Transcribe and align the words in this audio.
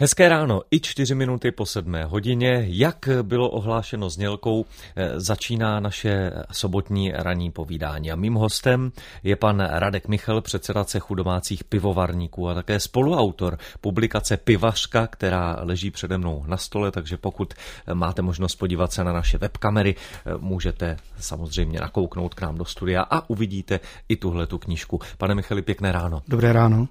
Hezké 0.00 0.28
ráno, 0.28 0.62
i 0.70 0.80
čtyři 0.80 1.14
minuty 1.14 1.50
po 1.50 1.66
sedmé 1.66 2.04
hodině. 2.04 2.64
Jak 2.66 3.08
bylo 3.22 3.50
ohlášeno 3.50 4.10
znělkou, 4.10 4.66
eh, 4.96 5.20
začíná 5.20 5.80
naše 5.80 6.32
sobotní 6.52 7.12
ranní 7.12 7.50
povídání. 7.50 8.12
A 8.12 8.16
mým 8.16 8.34
hostem 8.34 8.92
je 9.22 9.36
pan 9.36 9.60
Radek 9.60 10.08
Michal, 10.08 10.40
předseda 10.40 10.84
cechu 10.84 11.14
domácích 11.14 11.64
pivovarníků 11.64 12.48
a 12.48 12.54
také 12.54 12.80
spoluautor 12.80 13.58
publikace 13.80 14.36
Pivařka, 14.36 15.06
která 15.06 15.56
leží 15.60 15.90
přede 15.90 16.18
mnou 16.18 16.44
na 16.46 16.56
stole, 16.56 16.90
takže 16.90 17.16
pokud 17.16 17.54
máte 17.94 18.22
možnost 18.22 18.54
podívat 18.54 18.92
se 18.92 19.04
na 19.04 19.12
naše 19.12 19.38
webkamery, 19.38 19.94
eh, 19.94 20.32
můžete 20.38 20.96
samozřejmě 21.18 21.80
nakouknout 21.80 22.34
k 22.34 22.40
nám 22.40 22.58
do 22.58 22.64
studia 22.64 23.02
a 23.02 23.30
uvidíte 23.30 23.80
i 24.08 24.16
tuhle 24.16 24.46
tu 24.46 24.58
knížku. 24.58 25.00
Pane 25.18 25.34
Michali, 25.34 25.62
pěkné 25.62 25.92
ráno. 25.92 26.22
Dobré 26.28 26.52
ráno. 26.52 26.88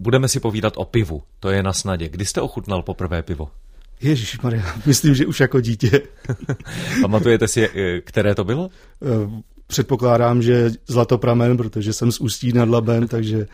Budeme 0.00 0.28
si 0.28 0.40
povídat 0.40 0.72
o 0.76 0.84
pivu, 0.84 1.22
to 1.40 1.50
je 1.50 1.62
na 1.62 1.72
snadě. 1.72 2.08
Kdy 2.08 2.24
jste 2.24 2.40
ochutnal 2.40 2.82
poprvé 2.82 3.22
pivo? 3.22 3.50
Ježíš 4.00 4.40
Maria, 4.40 4.64
myslím, 4.86 5.14
že 5.14 5.26
už 5.26 5.40
jako 5.40 5.60
dítě. 5.60 6.02
Pamatujete 7.02 7.48
si, 7.48 7.68
eh, 7.68 8.00
které 8.00 8.34
to 8.34 8.44
bylo? 8.44 8.68
Předpokládám, 9.70 10.42
že 10.42 10.70
Zlatopramen, 10.88 11.56
protože 11.56 11.92
jsem 11.92 12.12
z 12.12 12.20
Ústí 12.20 12.52
nad 12.52 12.68
Labem, 12.68 13.08
takže 13.08 13.46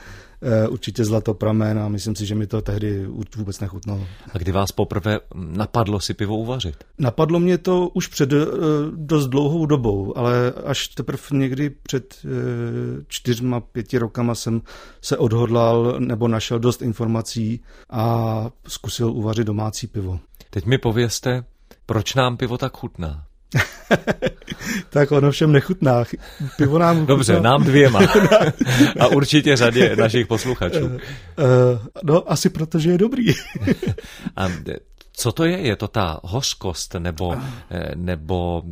Eh, 0.43 0.69
určitě 0.69 1.05
zlatopramen 1.05 1.79
a 1.79 1.89
myslím 1.89 2.17
si, 2.17 2.27
že 2.27 2.35
mi 2.35 2.47
to 2.47 2.63
tehdy 2.63 3.07
vůbec 3.37 3.61
nechutnalo. 3.61 4.07
A 4.35 4.39
kdy 4.39 4.53
vás 4.53 4.73
poprvé 4.73 5.19
napadlo 5.35 6.01
si 6.01 6.15
pivo 6.15 6.37
uvařit? 6.37 6.85
Napadlo 6.99 7.41
mě 7.41 7.59
to 7.59 7.89
už 7.89 8.07
před 8.07 8.33
eh, 8.33 8.37
dost 8.91 9.27
dlouhou 9.27 9.67
dobou, 9.67 10.19
ale 10.19 10.53
až 10.65 10.89
teprve 10.89 11.23
někdy 11.33 11.71
před 11.71 12.15
eh, 12.25 12.29
čtyřma, 13.09 13.61
pěti 13.61 13.99
rokama 13.99 14.35
jsem 14.35 14.63
se 15.03 15.17
odhodlal 15.17 15.97
nebo 15.99 16.29
našel 16.29 16.59
dost 16.59 16.83
informací 16.83 17.61
a 17.91 18.51
zkusil 18.69 19.11
uvařit 19.11 19.47
domácí 19.47 19.87
pivo. 19.87 20.21
Teď 20.51 20.67
mi 20.67 20.79
povězte, 20.79 21.45
proč 21.87 22.15
nám 22.15 22.37
pivo 22.37 22.59
tak 22.59 22.77
chutná? 22.77 23.25
tak 24.91 25.13
ono 25.13 25.31
všem 25.31 25.53
nechutná. 25.53 26.05
Pivo 26.57 26.79
nám 26.79 26.97
chutná. 26.97 27.15
Dobře, 27.15 27.41
nám 27.41 27.65
dvěma. 27.65 28.01
A 29.01 29.07
určitě 29.07 29.57
řadě 29.57 29.97
našich 29.97 30.27
posluchačů. 30.27 30.87
Uh, 30.87 30.93
uh, 30.93 30.99
no, 32.03 32.33
asi 32.33 32.51
protože 32.51 32.91
je 32.91 32.99
dobrý. 32.99 33.27
A 34.37 34.49
co 35.19 35.33
to 35.33 35.45
je? 35.45 35.59
Je 35.59 35.77
to 35.77 35.89
ta 35.89 36.21
hořkost 36.25 36.95
nebo, 36.95 37.37
eh, 37.71 37.93
nebo 37.95 38.63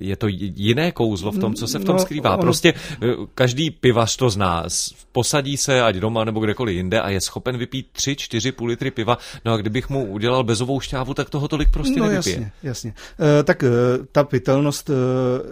je 0.00 0.16
to 0.16 0.26
jiné 0.28 0.92
kouzlo 0.92 1.32
v 1.32 1.38
tom, 1.38 1.54
co 1.54 1.66
se 1.66 1.78
v 1.78 1.84
tom 1.84 1.96
no, 1.96 2.02
skrývá? 2.02 2.36
Prostě 2.38 2.74
eh, 3.02 3.06
každý 3.34 3.70
pivař 3.70 4.16
to 4.16 4.30
zná. 4.30 4.64
Posadí 5.12 5.56
se, 5.56 5.82
ať 5.82 5.96
doma 5.96 6.24
nebo 6.24 6.40
kdekoliv 6.40 6.76
jinde 6.76 7.00
a 7.00 7.10
je 7.10 7.20
schopen 7.20 7.58
vypít 7.58 7.88
tři, 7.92 8.16
čtyři 8.16 8.52
půl 8.52 8.68
litry 8.68 8.90
piva. 8.90 9.18
No 9.44 9.52
a 9.52 9.56
kdybych 9.56 9.88
mu 9.88 10.06
udělal 10.06 10.44
bezovou 10.44 10.80
šťávu, 10.80 11.14
tak 11.14 11.30
toho 11.30 11.48
tolik 11.48 11.70
prostě 11.70 12.00
no, 12.00 12.06
nevypije. 12.06 12.34
Jasně, 12.36 12.52
jasně. 12.62 12.94
E, 13.40 13.42
tak 13.42 13.62
e, 13.62 13.68
ta 14.12 14.24
pitelnost 14.24 14.90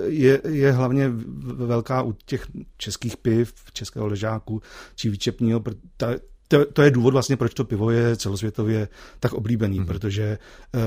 je, 0.07 0.41
je 0.49 0.73
hlavně 0.73 1.11
velká 1.55 2.03
u 2.03 2.13
těch 2.13 2.47
českých 2.77 3.17
piv, 3.17 3.55
českého 3.73 4.07
ležáku 4.07 4.63
či 4.97 5.11
výčepního. 5.11 5.63
Ta, 5.97 6.09
to, 6.49 6.65
to 6.65 6.83
je 6.83 6.91
důvod 6.91 7.13
vlastně, 7.13 7.37
proč 7.37 7.55
to 7.55 7.65
pivo 7.65 7.91
je 7.91 8.17
celosvětově 8.17 8.89
tak 9.21 9.33
oblíbený, 9.33 9.81
mm-hmm. 9.81 9.87
protože 9.87 10.39
uh, 10.75 10.81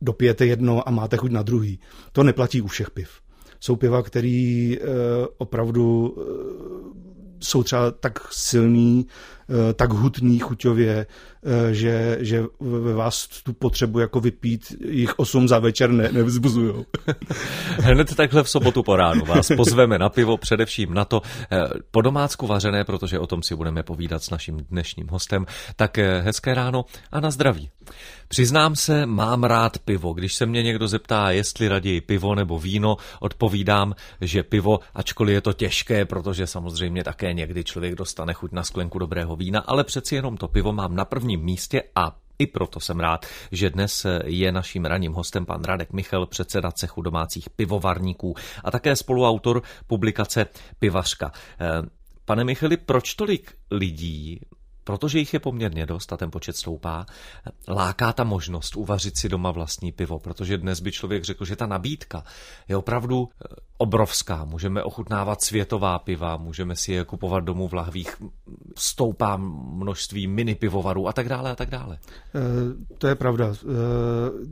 dopijete 0.00 0.46
jedno 0.46 0.88
a 0.88 0.90
máte 0.90 1.16
chuť 1.16 1.30
na 1.30 1.42
druhý. 1.42 1.80
To 2.12 2.22
neplatí 2.22 2.60
u 2.60 2.66
všech 2.66 2.90
piv. 2.90 3.10
Jsou 3.60 3.76
piva, 3.76 4.02
který 4.02 4.78
uh, 4.78 4.86
opravdu 5.38 6.08
uh, 6.08 7.06
jsou 7.40 7.62
třeba 7.62 7.90
tak 7.90 8.32
silný, 8.32 9.06
eh, 9.08 9.35
tak 9.74 9.92
hutný 9.92 10.38
chuťově, 10.38 11.06
eh, 11.46 11.74
že, 11.74 12.18
že 12.20 12.44
ve 12.60 12.94
vás 12.94 13.28
tu 13.42 13.52
potřebu 13.52 13.98
jako 13.98 14.20
vypít 14.20 14.72
jich 14.88 15.18
osm 15.18 15.48
za 15.48 15.58
večer 15.58 15.90
ne, 15.90 16.12
nevzbuzujou. 16.12 16.84
Hned 17.78 18.14
takhle 18.14 18.42
v 18.42 18.50
sobotu 18.50 18.82
po 18.82 18.96
ránu 18.96 19.24
vás 19.24 19.48
pozveme 19.56 19.98
na 19.98 20.08
pivo, 20.08 20.36
především 20.36 20.94
na 20.94 21.04
to 21.04 21.22
eh, 21.52 21.64
po 21.90 22.02
domácku 22.02 22.46
vařené, 22.46 22.84
protože 22.84 23.18
o 23.18 23.26
tom 23.26 23.42
si 23.42 23.56
budeme 23.56 23.82
povídat 23.82 24.22
s 24.22 24.30
naším 24.30 24.56
dnešním 24.70 25.08
hostem. 25.08 25.46
Tak 25.76 25.98
hezké 25.98 26.54
ráno 26.54 26.84
a 27.12 27.20
na 27.20 27.30
zdraví. 27.30 27.70
Přiznám 28.28 28.76
se, 28.76 29.06
mám 29.06 29.44
rád 29.44 29.78
pivo. 29.78 30.12
Když 30.12 30.34
se 30.34 30.46
mě 30.46 30.62
někdo 30.62 30.88
zeptá, 30.88 31.30
jestli 31.30 31.68
raději 31.68 32.00
pivo 32.00 32.34
nebo 32.34 32.58
víno, 32.58 32.96
odpovídám, 33.20 33.94
že 34.20 34.42
pivo, 34.42 34.78
ačkoliv 34.94 35.34
je 35.34 35.40
to 35.40 35.52
těžké, 35.52 36.04
protože 36.04 36.46
samozřejmě 36.46 37.04
také 37.04 37.32
někdy 37.32 37.64
člověk 37.64 37.94
dostane 37.94 38.32
chuť 38.32 38.52
na 38.52 38.62
sklenku 38.62 38.98
dobrého 38.98 39.35
vína, 39.36 39.60
ale 39.60 39.84
přeci 39.84 40.14
jenom 40.14 40.36
to 40.36 40.48
pivo 40.48 40.72
mám 40.72 40.96
na 40.96 41.04
prvním 41.04 41.40
místě 41.40 41.82
a 41.94 42.16
i 42.38 42.46
proto 42.46 42.80
jsem 42.80 43.00
rád, 43.00 43.26
že 43.52 43.70
dnes 43.70 44.06
je 44.24 44.52
naším 44.52 44.84
ranním 44.84 45.12
hostem 45.12 45.46
pan 45.46 45.64
Radek 45.64 45.92
Michal, 45.92 46.26
předseda 46.26 46.72
cechu 46.72 47.02
domácích 47.02 47.50
pivovarníků 47.50 48.34
a 48.64 48.70
také 48.70 48.96
spoluautor 48.96 49.62
publikace 49.86 50.46
Pivařka. 50.78 51.32
Eh, 51.60 51.82
pane 52.24 52.44
Michali, 52.44 52.76
proč 52.76 53.14
tolik 53.14 53.54
lidí 53.70 54.40
protože 54.86 55.18
jich 55.18 55.34
je 55.34 55.40
poměrně 55.40 55.86
dost 55.86 56.12
a 56.12 56.16
ten 56.16 56.30
počet 56.30 56.56
stoupá, 56.56 57.06
láká 57.68 58.12
ta 58.12 58.24
možnost 58.24 58.76
uvařit 58.76 59.18
si 59.18 59.28
doma 59.28 59.50
vlastní 59.50 59.92
pivo, 59.92 60.18
protože 60.18 60.58
dnes 60.58 60.80
by 60.80 60.92
člověk 60.92 61.24
řekl, 61.24 61.44
že 61.44 61.56
ta 61.56 61.66
nabídka 61.66 62.24
je 62.68 62.76
opravdu 62.76 63.28
eh, 63.28 63.54
obrovská. 63.78 64.44
Můžeme 64.44 64.82
ochutnávat 64.82 65.42
světová 65.42 65.98
piva, 65.98 66.36
můžeme 66.36 66.76
si 66.76 66.92
je 66.92 67.04
kupovat 67.04 67.44
domů 67.44 67.68
v 67.68 67.74
lahvích, 67.74 68.16
stoupá 68.76 69.36
množství 69.36 70.26
mini 70.26 70.54
pivovarů 70.54 71.08
a 71.08 71.12
tak 71.12 71.28
dále 71.28 71.50
a 71.50 71.56
tak 71.56 71.70
dále. 71.70 71.98
E, 71.98 72.40
to 72.98 73.06
je 73.06 73.14
pravda. 73.14 73.46
E, 73.46 73.54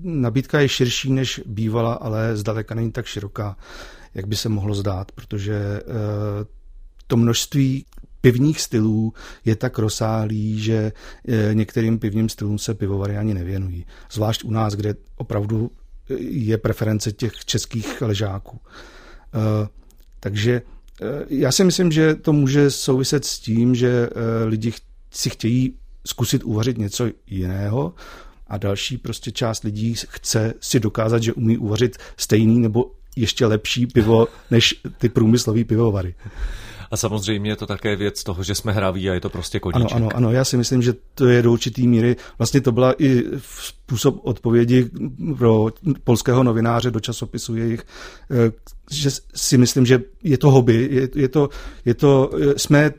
nabídka 0.03 0.61
je 0.61 0.69
širší, 0.69 1.13
než 1.13 1.41
bývala, 1.47 1.95
ale 1.95 2.37
zdaleka 2.37 2.75
není 2.75 2.93
tak 2.93 3.07
široká, 3.07 3.57
jak 4.15 4.27
by 4.27 4.37
se 4.37 4.49
mohlo 4.49 4.75
zdát, 4.75 5.13
protože 5.13 5.81
to 7.07 7.17
množství 7.17 7.87
pivních 8.25 8.61
stylů 8.61 9.13
je 9.45 9.57
tak 9.57 9.79
rozsáhlý, 9.79 10.61
že 10.61 10.93
eh, 11.29 11.55
některým 11.55 11.99
pivním 11.99 12.29
stylům 12.29 12.59
se 12.59 12.75
pivovary 12.75 13.17
ani 13.17 13.35
nevěnují. 13.35 13.87
Zvlášť 14.13 14.45
u 14.45 14.51
nás, 14.51 14.75
kde 14.75 14.95
opravdu 15.17 15.71
eh, 16.11 16.15
je 16.21 16.59
preference 16.59 17.13
těch 17.13 17.45
českých 17.45 18.03
ležáků. 18.03 18.61
Eh, 18.65 19.69
takže 20.21 20.63
já 21.29 21.53
si 21.53 21.65
myslím, 21.65 21.93
že 21.93 22.15
to 22.15 22.33
může 22.33 22.71
souviset 22.71 23.25
s 23.25 23.39
tím, 23.39 23.75
že 23.75 24.09
lidi 24.45 24.73
si 25.11 25.31
chtějí 25.31 25.77
zkusit 26.07 26.45
uvařit 26.45 26.79
něco 26.79 27.09
jiného 27.27 27.95
a 28.47 28.59
další 28.59 28.99
prostě 28.99 29.33
část 29.33 29.65
lidí 29.65 29.95
chce 30.09 30.55
si 30.61 30.81
dokázat, 30.81 31.23
že 31.23 31.33
umí 31.33 31.59
uvařit 31.59 31.97
stejný 32.17 32.59
nebo 32.59 32.91
ještě 33.17 33.47
lepší 33.47 33.87
pivo 33.87 34.27
než 34.51 34.75
ty 34.99 35.09
průmyslové 35.09 35.65
pivovary. 35.65 36.15
A 36.95 36.97
samozřejmě 36.97 37.51
je 37.51 37.57
to 37.57 37.67
také 37.67 37.97
věc 37.97 38.25
toho, 38.25 38.43
že 38.43 38.55
jsme 38.55 38.73
hraví 38.73 39.11
a 39.11 39.15
je 39.15 39.21
to 39.21 39.31
prostě 39.31 39.61
koníček. 39.61 39.93
Ano, 39.93 40.07
ano, 40.07 40.17
ano, 40.17 40.33
já 40.33 40.45
si 40.45 40.57
myslím, 40.57 40.83
že 40.83 40.95
to 41.15 41.27
je 41.27 41.43
do 41.43 41.53
určitý 41.53 41.89
míry, 41.89 42.17
vlastně 42.39 42.61
to 42.61 42.73
byla 42.73 42.95
i 43.03 43.25
způsob 43.41 44.21
odpovědi 44.23 44.91
pro 45.39 45.67
polského 46.05 46.43
novináře 46.43 46.91
do 46.91 47.01
časopisu 47.01 47.57
jejich, 47.57 47.83
eh, 48.31 48.53
že 48.91 49.11
si 49.35 49.59
myslím, 49.59 49.87
že 49.87 50.01
je 50.23 50.39
to 50.39 50.51
hobby, 50.51 50.89
je, 50.91 51.09
je 51.15 51.29
to, 51.29 51.49
je 51.85 51.95
to, 51.95 52.31
eh, 52.35 52.59
jsme 52.59 52.91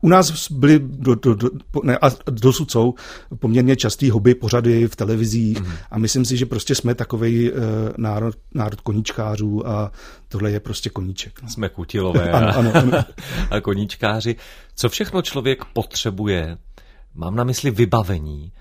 u 0.00 0.08
nás 0.08 0.50
byly 0.50 0.78
do, 0.82 1.14
do, 1.14 1.34
do, 1.34 1.50
ne, 1.82 1.98
a 1.98 2.10
dosud 2.30 2.70
jsou 2.70 2.94
poměrně 3.38 3.76
častý 3.76 4.10
hobby 4.10 4.34
pořady 4.34 4.88
v 4.88 4.96
televizích 4.96 5.60
mm. 5.60 5.72
a 5.90 5.98
myslím 5.98 6.24
si, 6.24 6.36
že 6.36 6.46
prostě 6.46 6.74
jsme 6.74 6.94
takový 6.94 7.52
uh, 7.52 7.58
národ, 7.96 8.34
národ 8.54 8.80
koníčkářů 8.80 9.68
a 9.68 9.92
tohle 10.28 10.50
je 10.50 10.60
prostě 10.60 10.90
koníček. 10.90 11.42
No. 11.42 11.48
Jsme 11.48 11.68
kutilové 11.68 12.30
a, 12.30 12.38
ano, 12.38 12.52
ano, 12.56 12.72
ano. 12.74 13.04
a 13.50 13.60
koníčkáři. 13.60 14.36
Co 14.74 14.88
všechno 14.88 15.22
člověk 15.22 15.64
potřebuje, 15.64 16.58
mám 17.14 17.36
na 17.36 17.44
mysli 17.44 17.70
vybavení, 17.70 18.52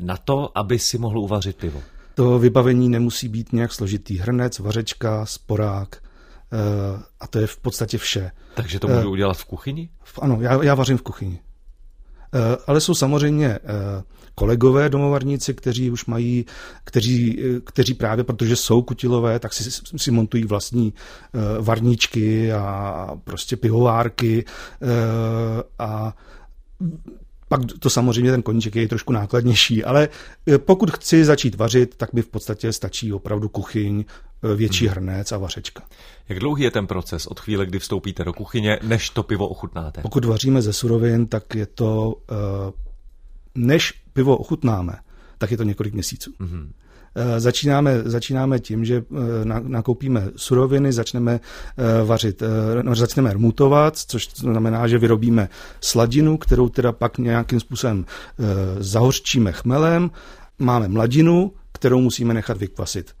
na 0.00 0.16
to, 0.16 0.58
aby 0.58 0.78
si 0.78 0.98
mohl 0.98 1.18
uvařit 1.18 1.56
pivo? 1.56 1.82
To 2.14 2.38
vybavení 2.38 2.88
nemusí 2.88 3.28
být 3.28 3.52
nějak 3.52 3.72
složitý. 3.72 4.18
Hrnec, 4.18 4.58
vařečka, 4.58 5.26
sporák, 5.26 5.96
Eh, 5.96 6.09
a 7.20 7.26
to 7.26 7.38
je 7.38 7.46
v 7.46 7.56
podstatě 7.56 7.98
vše. 7.98 8.30
Takže 8.54 8.78
to 8.78 8.88
můžu 8.88 9.06
uh, 9.06 9.12
udělat 9.12 9.36
v 9.36 9.44
kuchyni? 9.44 9.90
Ano, 10.20 10.38
já, 10.40 10.62
já 10.64 10.74
vařím 10.74 10.98
v 10.98 11.02
kuchyni. 11.02 11.40
Uh, 12.34 12.40
ale 12.66 12.80
jsou 12.80 12.94
samozřejmě 12.94 13.58
kolegové 14.34 14.88
domovarníci, 14.88 15.54
kteří 15.54 15.90
už 15.90 16.06
mají, 16.06 16.46
kteří, 16.84 17.38
kteří 17.64 17.94
právě 17.94 18.24
protože 18.24 18.56
jsou 18.56 18.82
kutilové, 18.82 19.38
tak 19.38 19.52
si, 19.52 19.70
si 19.96 20.10
montují 20.10 20.44
vlastní 20.44 20.94
varničky 21.60 22.52
a 22.52 23.06
prostě 23.24 23.56
pihovárky 23.56 24.44
a 25.78 26.16
pak 27.50 27.60
to 27.78 27.90
samozřejmě 27.90 28.30
ten 28.30 28.42
koníček 28.42 28.76
je 28.76 28.88
trošku 28.88 29.12
nákladnější, 29.12 29.84
ale 29.84 30.08
e, 30.48 30.58
pokud 30.58 30.90
chci 30.90 31.24
začít 31.24 31.54
vařit, 31.54 31.94
tak 31.96 32.12
mi 32.12 32.22
v 32.22 32.28
podstatě 32.28 32.72
stačí 32.72 33.12
opravdu 33.12 33.48
kuchyň, 33.48 34.04
e, 34.52 34.54
větší 34.54 34.86
hmm. 34.86 34.92
hrnec 34.92 35.32
a 35.32 35.38
vařečka. 35.38 35.82
Jak 36.28 36.38
dlouhý 36.38 36.64
je 36.64 36.70
ten 36.70 36.86
proces 36.86 37.26
od 37.26 37.40
chvíle, 37.40 37.66
kdy 37.66 37.78
vstoupíte 37.78 38.24
do 38.24 38.32
kuchyně, 38.32 38.78
než 38.82 39.10
to 39.10 39.22
pivo 39.22 39.48
ochutnáte? 39.48 40.02
Pokud 40.02 40.24
vaříme 40.24 40.62
ze 40.62 40.72
surovin, 40.72 41.26
tak 41.26 41.54
je 41.54 41.66
to, 41.66 42.14
e, 42.30 42.34
než 43.54 43.92
pivo 44.12 44.36
ochutnáme, 44.36 44.98
tak 45.38 45.50
je 45.50 45.56
to 45.56 45.62
několik 45.62 45.94
měsíců. 45.94 46.30
Mm-hmm. 46.40 46.70
Začínáme, 47.36 48.02
začínáme 48.04 48.58
tím, 48.58 48.84
že 48.84 49.02
nakoupíme 49.62 50.28
suroviny, 50.36 50.92
začneme 50.92 51.40
vařit, 52.04 52.42
no, 52.82 52.94
začneme 52.94 53.32
rmutovat, 53.32 53.96
což 53.96 54.28
znamená, 54.36 54.88
že 54.88 54.98
vyrobíme 54.98 55.48
sladinu, 55.80 56.38
kterou 56.38 56.68
teda 56.68 56.92
pak 56.92 57.18
nějakým 57.18 57.60
způsobem 57.60 58.04
zahořčíme 58.78 59.52
chmelem, 59.52 60.10
máme 60.58 60.88
mladinu, 60.88 61.52
kterou 61.72 62.00
musíme 62.00 62.34
nechat 62.34 62.58
vykvasit 62.58 63.14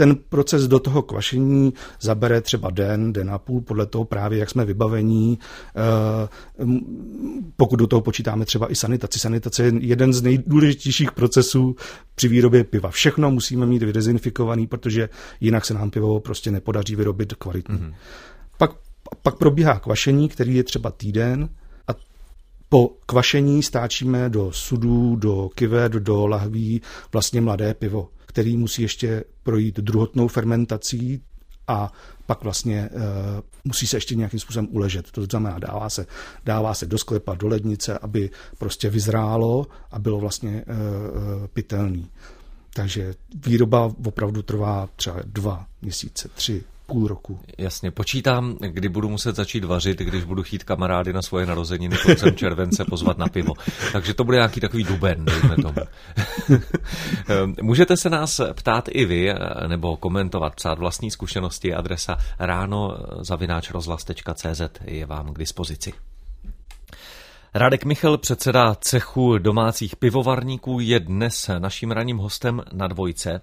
ten 0.00 0.16
proces 0.16 0.68
do 0.68 0.78
toho 0.78 1.02
kvašení 1.02 1.74
zabere 2.00 2.40
třeba 2.40 2.70
den, 2.70 3.12
den 3.12 3.30
a 3.30 3.38
půl, 3.38 3.60
podle 3.60 3.86
toho 3.86 4.04
právě, 4.04 4.38
jak 4.38 4.50
jsme 4.50 4.64
vybavení. 4.64 5.38
Eh, 5.76 6.28
pokud 7.56 7.76
do 7.76 7.86
toho 7.86 8.02
počítáme 8.02 8.44
třeba 8.44 8.72
i 8.72 8.74
sanitaci. 8.74 9.18
Sanitace 9.18 9.64
je 9.64 9.72
jeden 9.80 10.12
z 10.12 10.22
nejdůležitějších 10.22 11.12
procesů 11.12 11.76
při 12.14 12.28
výrobě 12.28 12.64
piva. 12.64 12.90
Všechno 12.90 13.30
musíme 13.30 13.66
mít 13.66 13.82
vydezinfikovaný, 13.82 14.66
protože 14.66 15.08
jinak 15.40 15.64
se 15.64 15.74
nám 15.74 15.90
pivo 15.90 16.20
prostě 16.20 16.50
nepodaří 16.50 16.96
vyrobit 16.96 17.34
kvalitní. 17.34 17.78
Mm-hmm. 17.78 17.94
Pak, 18.58 18.70
pak 19.22 19.38
probíhá 19.38 19.78
kvašení, 19.78 20.28
který 20.28 20.54
je 20.54 20.64
třeba 20.64 20.90
týden, 20.90 21.48
a 21.88 21.92
po 22.68 22.96
kvašení 23.06 23.62
stáčíme 23.62 24.30
do 24.30 24.52
sudů, 24.52 25.16
do 25.16 25.50
kivet, 25.54 25.92
do 25.92 26.26
lahví 26.26 26.82
vlastně 27.12 27.40
mladé 27.40 27.74
pivo 27.74 28.08
který 28.30 28.56
musí 28.56 28.82
ještě 28.82 29.24
projít 29.42 29.76
druhotnou 29.76 30.28
fermentací 30.28 31.22
a 31.68 31.92
pak 32.26 32.42
vlastně 32.42 32.88
uh, 32.92 33.00
musí 33.64 33.86
se 33.86 33.96
ještě 33.96 34.14
nějakým 34.14 34.40
způsobem 34.40 34.68
uležet. 34.70 35.10
To 35.10 35.24
znamená, 35.24 35.58
dává 35.58 35.90
se, 35.90 36.06
dává 36.44 36.74
se 36.74 36.86
do 36.86 36.98
sklepa, 36.98 37.34
do 37.34 37.48
lednice, 37.48 37.98
aby 37.98 38.30
prostě 38.58 38.90
vyzrálo 38.90 39.66
a 39.90 39.98
bylo 39.98 40.18
vlastně 40.20 40.64
uh, 40.66 41.46
pitelný. 41.46 42.10
Takže 42.74 43.14
výroba 43.46 43.92
opravdu 44.06 44.42
trvá 44.42 44.88
třeba 44.96 45.16
dva 45.24 45.66
měsíce, 45.82 46.28
tři, 46.34 46.64
půl 46.90 47.08
roku. 47.08 47.40
Jasně, 47.58 47.90
počítám, 47.90 48.56
kdy 48.60 48.88
budu 48.88 49.08
muset 49.08 49.36
začít 49.36 49.64
vařit, 49.64 49.98
když 49.98 50.24
budu 50.24 50.42
chtít 50.42 50.64
kamarády 50.64 51.12
na 51.12 51.22
svoje 51.22 51.46
narozeniny 51.46 51.96
koncem 51.96 52.34
července 52.36 52.84
pozvat 52.84 53.18
na 53.18 53.26
pivo. 53.26 53.54
Takže 53.92 54.14
to 54.14 54.24
bude 54.24 54.36
nějaký 54.36 54.60
takový 54.60 54.84
duben, 54.84 55.24
dejme 55.24 55.56
tomu. 55.56 55.74
Můžete 57.62 57.96
se 57.96 58.10
nás 58.10 58.40
ptát 58.54 58.88
i 58.92 59.04
vy, 59.04 59.34
nebo 59.66 59.96
komentovat, 59.96 60.54
psát 60.54 60.78
vlastní 60.78 61.10
zkušenosti, 61.10 61.74
adresa 61.74 62.18
ráno 62.38 62.98
zavináč 63.20 63.70
rozhlas.cz 63.70 64.62
je 64.84 65.06
vám 65.06 65.34
k 65.34 65.38
dispozici. 65.38 65.92
Radek 67.54 67.84
Michal, 67.84 68.18
předseda 68.18 68.74
cechu 68.74 69.38
domácích 69.38 69.96
pivovarníků, 69.96 70.80
je 70.80 71.00
dnes 71.00 71.50
naším 71.58 71.90
ranním 71.90 72.18
hostem 72.18 72.62
na 72.72 72.88
dvojce. 72.88 73.40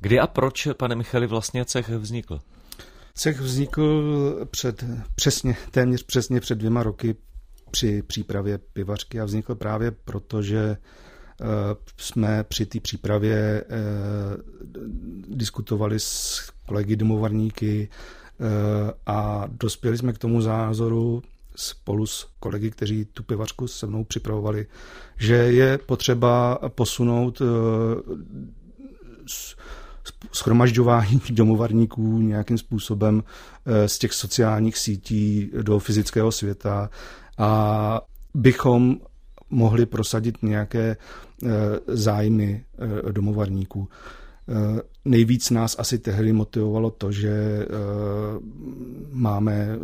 Kdy 0.00 0.20
a 0.20 0.26
proč, 0.26 0.68
pane 0.76 0.94
Michali, 0.94 1.26
vlastně 1.26 1.64
cech 1.64 1.88
vznikl? 1.88 2.40
Cech 3.16 3.40
vznikl 3.40 4.46
před, 4.50 4.84
přesně, 5.14 5.56
téměř 5.70 6.02
přesně 6.02 6.40
před 6.40 6.54
dvěma 6.58 6.82
roky 6.82 7.16
při 7.70 8.02
přípravě 8.02 8.58
pivařky 8.58 9.20
a 9.20 9.24
vznikl 9.24 9.54
právě 9.54 9.90
proto, 9.90 10.42
že 10.42 10.76
uh, 11.40 11.46
jsme 11.96 12.44
při 12.44 12.66
té 12.66 12.80
přípravě 12.80 13.64
uh, 13.64 15.36
diskutovali 15.36 16.00
s 16.00 16.40
kolegy 16.66 16.96
domovarníky 16.96 17.88
uh, 18.40 18.46
a 19.06 19.44
dospěli 19.50 19.98
jsme 19.98 20.12
k 20.12 20.18
tomu 20.18 20.40
zázoru 20.40 21.22
spolu 21.56 22.06
s 22.06 22.28
kolegy, 22.40 22.70
kteří 22.70 23.04
tu 23.04 23.22
pivařku 23.22 23.68
se 23.68 23.86
mnou 23.86 24.04
připravovali, 24.04 24.66
že 25.18 25.34
je 25.34 25.78
potřeba 25.78 26.58
posunout 26.68 27.42
schromažďování 30.32 31.20
domovarníků 31.30 32.18
nějakým 32.18 32.58
způsobem 32.58 33.24
eh, 33.66 33.88
z 33.88 33.98
těch 33.98 34.12
sociálních 34.12 34.78
sítí 34.78 35.50
do 35.62 35.78
fyzického 35.78 36.32
světa 36.32 36.90
a 37.38 38.00
bychom 38.34 38.96
mohli 39.50 39.86
prosadit 39.86 40.42
nějaké 40.42 40.96
eh, 40.96 41.48
zájmy 41.86 42.64
eh, 42.78 43.12
domovarníků. 43.12 43.88
Nejvíc 45.04 45.50
nás 45.50 45.76
asi 45.78 45.98
tehdy 45.98 46.32
motivovalo 46.32 46.90
to, 46.90 47.12
že 47.12 47.66
máme 49.12 49.78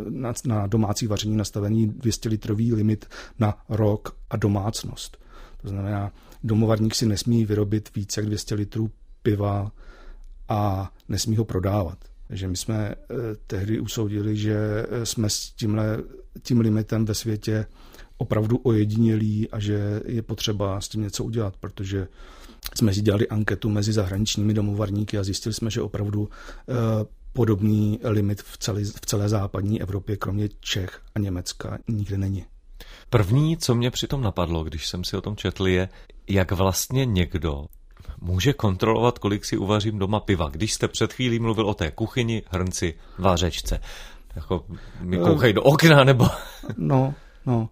na 0.47 0.67
domácí 0.67 1.07
vaření 1.07 1.37
nastavený 1.37 1.87
200 1.87 2.29
litrový 2.29 2.75
limit 2.75 3.07
na 3.39 3.59
rok 3.69 4.17
a 4.31 4.37
domácnost. 4.37 5.17
To 5.63 5.69
znamená, 5.69 6.13
domovarník 6.45 6.95
si 6.95 7.07
nesmí 7.07 7.45
vyrobit 7.45 7.95
více 7.95 8.21
jak 8.21 8.27
200 8.27 8.55
litrů 8.55 8.91
piva 9.23 9.73
a 10.51 10.93
nesmí 11.09 11.37
ho 11.37 11.45
prodávat. 11.45 11.99
Takže 12.29 12.49
my 12.49 12.57
jsme 12.57 12.89
eh, 12.89 12.95
tehdy 13.47 13.81
usoudili, 13.81 14.37
že 14.37 14.87
eh, 14.91 15.07
jsme 15.07 15.31
s 15.31 15.51
tímhle, 15.51 15.99
tím 16.43 16.61
limitem 16.61 17.05
ve 17.05 17.15
světě 17.15 17.67
opravdu 18.19 18.57
ojedinělí 18.57 19.51
a 19.51 19.59
že 19.59 20.03
je 20.07 20.23
potřeba 20.23 20.81
s 20.81 20.89
tím 20.89 21.03
něco 21.03 21.25
udělat, 21.25 21.57
protože 21.57 22.09
jsme 22.75 22.95
si 22.95 23.03
dělali 23.03 23.29
anketu 23.29 23.69
mezi 23.69 23.93
zahraničními 23.93 24.55
domovarníky 24.55 25.19
a 25.19 25.25
zjistili 25.25 25.53
jsme, 25.53 25.71
že 25.71 25.83
opravdu 25.83 26.29
eh, 26.69 26.75
podobný 27.33 28.01
limit 28.03 28.43
v 28.43 28.59
celé, 28.59 28.85
v 28.85 29.07
celé 29.07 29.29
západní 29.29 29.83
Evropě, 29.83 30.17
kromě 30.17 30.49
Čech 30.61 31.01
a 31.15 31.19
Německa, 31.19 31.79
nikde 31.89 32.19
není. 32.19 32.45
První, 33.11 33.57
co 33.57 33.75
mě 33.75 33.91
přitom 33.91 34.23
napadlo, 34.23 34.65
když 34.65 34.89
jsem 34.89 35.05
si 35.05 35.17
o 35.17 35.21
tom 35.21 35.37
četl, 35.37 35.67
je, 35.69 35.89
jak 36.29 36.53
vlastně 36.53 37.05
někdo 37.05 37.67
může 38.21 38.53
kontrolovat, 38.53 39.19
kolik 39.19 39.45
si 39.45 39.57
uvařím 39.57 39.99
doma 39.99 40.21
piva. 40.21 40.49
Když 40.49 40.73
jste 40.73 40.89
před 40.89 41.13
chvílí 41.13 41.39
mluvil 41.39 41.67
o 41.67 41.75
té 41.75 41.91
kuchyni, 41.91 42.43
hrnci, 42.51 42.95
vářečce, 43.19 43.81
jako 44.37 44.67
mi 45.01 45.17
eh, 45.17 45.21
kouchej 45.21 45.53
do 45.53 45.63
okna, 45.63 46.05
nebo... 46.05 46.27
No, 46.77 47.15
no. 47.47 47.69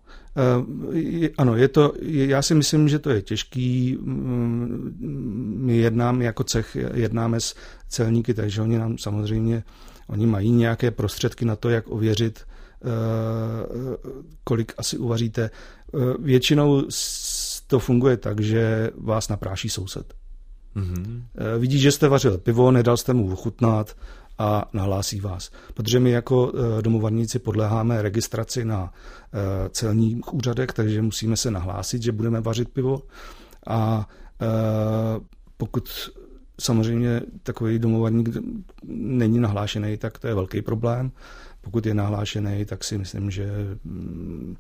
Uh, 0.59 1.27
ano, 1.39 1.56
je 1.56 1.69
to, 1.69 1.93
já 2.03 2.43
si 2.43 2.55
myslím, 2.55 2.89
že 2.89 2.99
to 2.99 3.11
je 3.11 3.23
těžký. 3.23 3.99
Mm, 4.00 5.59
my 5.59 5.77
jednáme 5.77 6.25
jako 6.25 6.45
cech, 6.45 6.77
jednáme 6.95 7.41
s 7.41 7.55
celníky, 7.89 8.35
takže 8.35 8.62
oni 8.62 8.79
nám 8.79 8.99
samozřejmě, 8.99 9.65
oni 10.09 10.27
mají 10.27 10.50
nějaké 10.50 10.91
prostředky 10.91 11.45
na 11.45 11.56
to, 11.56 11.71
jak 11.71 11.89
ověřit, 11.89 12.47
uh, 12.85 12.91
kolik 14.45 14.73
asi 14.79 14.99
uvaříte. 14.99 15.50
Většinou 16.19 16.83
to 17.67 17.79
funguje 17.79 18.17
tak, 18.17 18.41
že 18.41 18.91
vás 18.97 19.29
napráší 19.29 19.69
soused. 19.69 20.18
Mm-hmm. 20.78 21.23
Vidí, 21.58 21.78
že 21.78 21.92
jste 21.92 22.08
vařil 22.08 22.38
pivo, 22.38 22.70
nedal 22.70 22.97
jste 22.97 23.14
mu 23.14 23.32
ochutnat 23.32 23.97
a 24.38 24.64
nahlásí 24.73 25.20
vás. 25.20 25.50
Protože 25.75 26.00
my 26.00 26.11
jako 26.11 26.52
eh, 26.78 26.82
domovarníci 26.82 27.38
podléháme 27.38 28.02
registraci 28.02 28.64
na 28.64 28.92
eh, 28.92 29.68
celních 29.68 30.35
úřadech, 30.35 30.73
takže 30.73 31.02
musíme 31.02 31.37
se 31.37 31.50
nahlásit, 31.50 32.02
že 32.02 32.12
budeme 32.12 32.40
vařit 32.40 32.68
pivo 32.68 33.02
a 33.66 34.08
pokud 35.56 35.88
samozřejmě 36.61 37.20
takový 37.42 37.78
domovarník 37.78 38.28
není 38.85 39.38
nahlášený, 39.38 39.97
tak 39.97 40.18
to 40.18 40.26
je 40.26 40.35
velký 40.35 40.62
problém. 40.62 41.11
Pokud 41.61 41.87
je 41.87 41.94
nahlášený, 41.94 42.64
tak 42.64 42.85
si 42.85 42.99
myslím, 42.99 43.30
že 43.30 43.50
mm, 43.85 44.56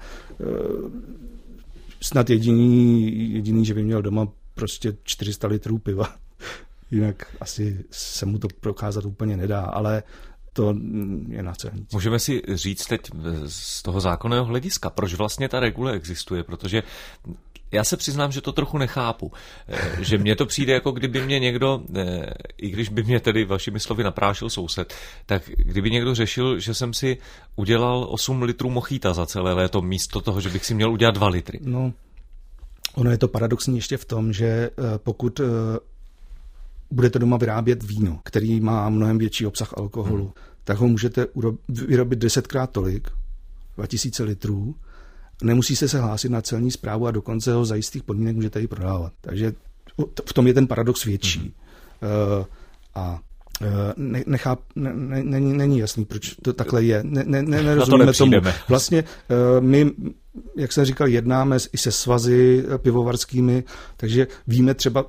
snad 2.02 2.30
jediný, 2.30 3.32
jediný, 3.34 3.64
že 3.64 3.74
by 3.74 3.82
měl 3.82 4.02
doma 4.02 4.28
prostě 4.58 4.96
400 5.02 5.48
litrů 5.48 5.78
piva. 5.78 6.14
Jinak 6.90 7.36
asi 7.40 7.84
se 7.90 8.26
mu 8.26 8.38
to 8.38 8.48
prokázat 8.60 9.04
úplně 9.04 9.36
nedá, 9.36 9.60
ale 9.60 10.02
to 10.52 10.74
je 11.28 11.42
na 11.42 11.54
celnici. 11.54 11.86
Můžeme 11.92 12.18
si 12.18 12.42
říct 12.54 12.86
teď 12.86 13.00
z 13.46 13.82
toho 13.82 14.00
zákonného 14.00 14.44
hlediska, 14.44 14.90
proč 14.90 15.14
vlastně 15.14 15.48
ta 15.48 15.60
regule 15.60 15.92
existuje, 15.92 16.42
protože 16.42 16.82
já 17.72 17.84
se 17.84 17.96
přiznám, 17.96 18.32
že 18.32 18.40
to 18.40 18.52
trochu 18.52 18.78
nechápu. 18.78 19.32
Eh, 19.68 20.04
že 20.04 20.18
mně 20.18 20.36
to 20.36 20.46
přijde, 20.46 20.72
jako 20.72 20.92
kdyby 20.92 21.22
mě 21.22 21.38
někdo, 21.38 21.82
eh, 21.96 22.34
i 22.56 22.70
když 22.70 22.88
by 22.88 23.02
mě 23.02 23.20
tedy 23.20 23.44
vašimi 23.44 23.80
slovy 23.80 24.04
naprášil 24.04 24.50
soused, 24.50 24.94
tak 25.26 25.42
kdyby 25.56 25.90
někdo 25.90 26.14
řešil, 26.14 26.60
že 26.60 26.74
jsem 26.74 26.94
si 26.94 27.18
udělal 27.56 28.06
8 28.10 28.42
litrů 28.42 28.70
mochýta 28.70 29.12
za 29.12 29.26
celé 29.26 29.52
léto, 29.52 29.82
místo 29.82 30.20
toho, 30.20 30.40
že 30.40 30.48
bych 30.48 30.66
si 30.66 30.74
měl 30.74 30.92
udělat 30.92 31.14
2 31.14 31.28
litry. 31.28 31.58
No, 31.62 31.92
Ono 32.98 33.10
je 33.10 33.18
to 33.18 33.28
paradoxní 33.28 33.76
ještě 33.76 33.96
v 33.96 34.04
tom, 34.04 34.32
že 34.32 34.46
eh, 34.46 34.70
pokud 34.98 35.40
eh, 35.40 35.44
budete 36.90 37.18
doma 37.18 37.36
vyrábět 37.36 37.82
víno, 37.82 38.20
který 38.24 38.60
má 38.60 38.88
mnohem 38.88 39.18
větší 39.18 39.46
obsah 39.46 39.78
alkoholu, 39.78 40.24
hmm. 40.24 40.32
tak 40.64 40.78
ho 40.78 40.88
můžete 40.88 41.26
vyrobit 41.68 42.18
desetkrát 42.18 42.70
tolik, 42.70 43.08
2000 43.76 44.24
litrů, 44.24 44.74
nemusíte 45.42 45.88
se 45.88 46.00
hlásit 46.00 46.28
na 46.28 46.42
celní 46.42 46.70
zprávu 46.70 47.06
a 47.06 47.10
dokonce 47.10 47.52
ho 47.52 47.64
za 47.64 47.74
jistých 47.74 48.02
podmínek 48.02 48.36
můžete 48.36 48.60
i 48.60 48.66
prodávat. 48.66 49.12
Takže 49.20 49.52
v 50.28 50.32
tom 50.32 50.46
je 50.46 50.54
ten 50.54 50.66
paradox 50.66 51.04
větší. 51.04 51.40
Hmm. 51.40 52.44
A 52.94 53.20
ne, 53.96 54.24
necháp, 54.26 54.60
ne, 54.76 54.92
ne, 54.94 55.22
není, 55.24 55.52
není 55.52 55.78
jasný, 55.78 56.04
proč 56.04 56.34
to 56.42 56.52
takhle 56.52 56.82
je. 56.82 57.00
Ne, 57.02 57.24
ne, 57.26 57.42
ne, 57.42 57.62
nerozumíme 57.62 58.12
to 58.12 58.18
tomu. 58.18 58.32
Vlastně 58.68 59.04
my, 59.60 59.90
jak 60.56 60.72
jsem 60.72 60.84
říkal, 60.84 61.08
jednáme 61.08 61.56
i 61.72 61.78
se 61.78 61.92
svazy 61.92 62.64
pivovarskými, 62.76 63.64
takže 63.96 64.26
víme 64.46 64.74
třeba, 64.74 65.04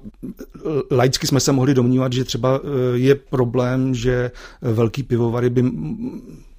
laicky 0.92 1.28
jsme 1.28 1.40
se 1.40 1.52
mohli 1.52 1.74
domnívat, 1.74 2.14
že 2.14 2.24
třeba 2.24 2.60
je 2.94 3.16
problém, 3.16 3.96
že 3.96 4.32
velký 4.62 5.04
pivovary 5.04 5.50
by 5.50 5.64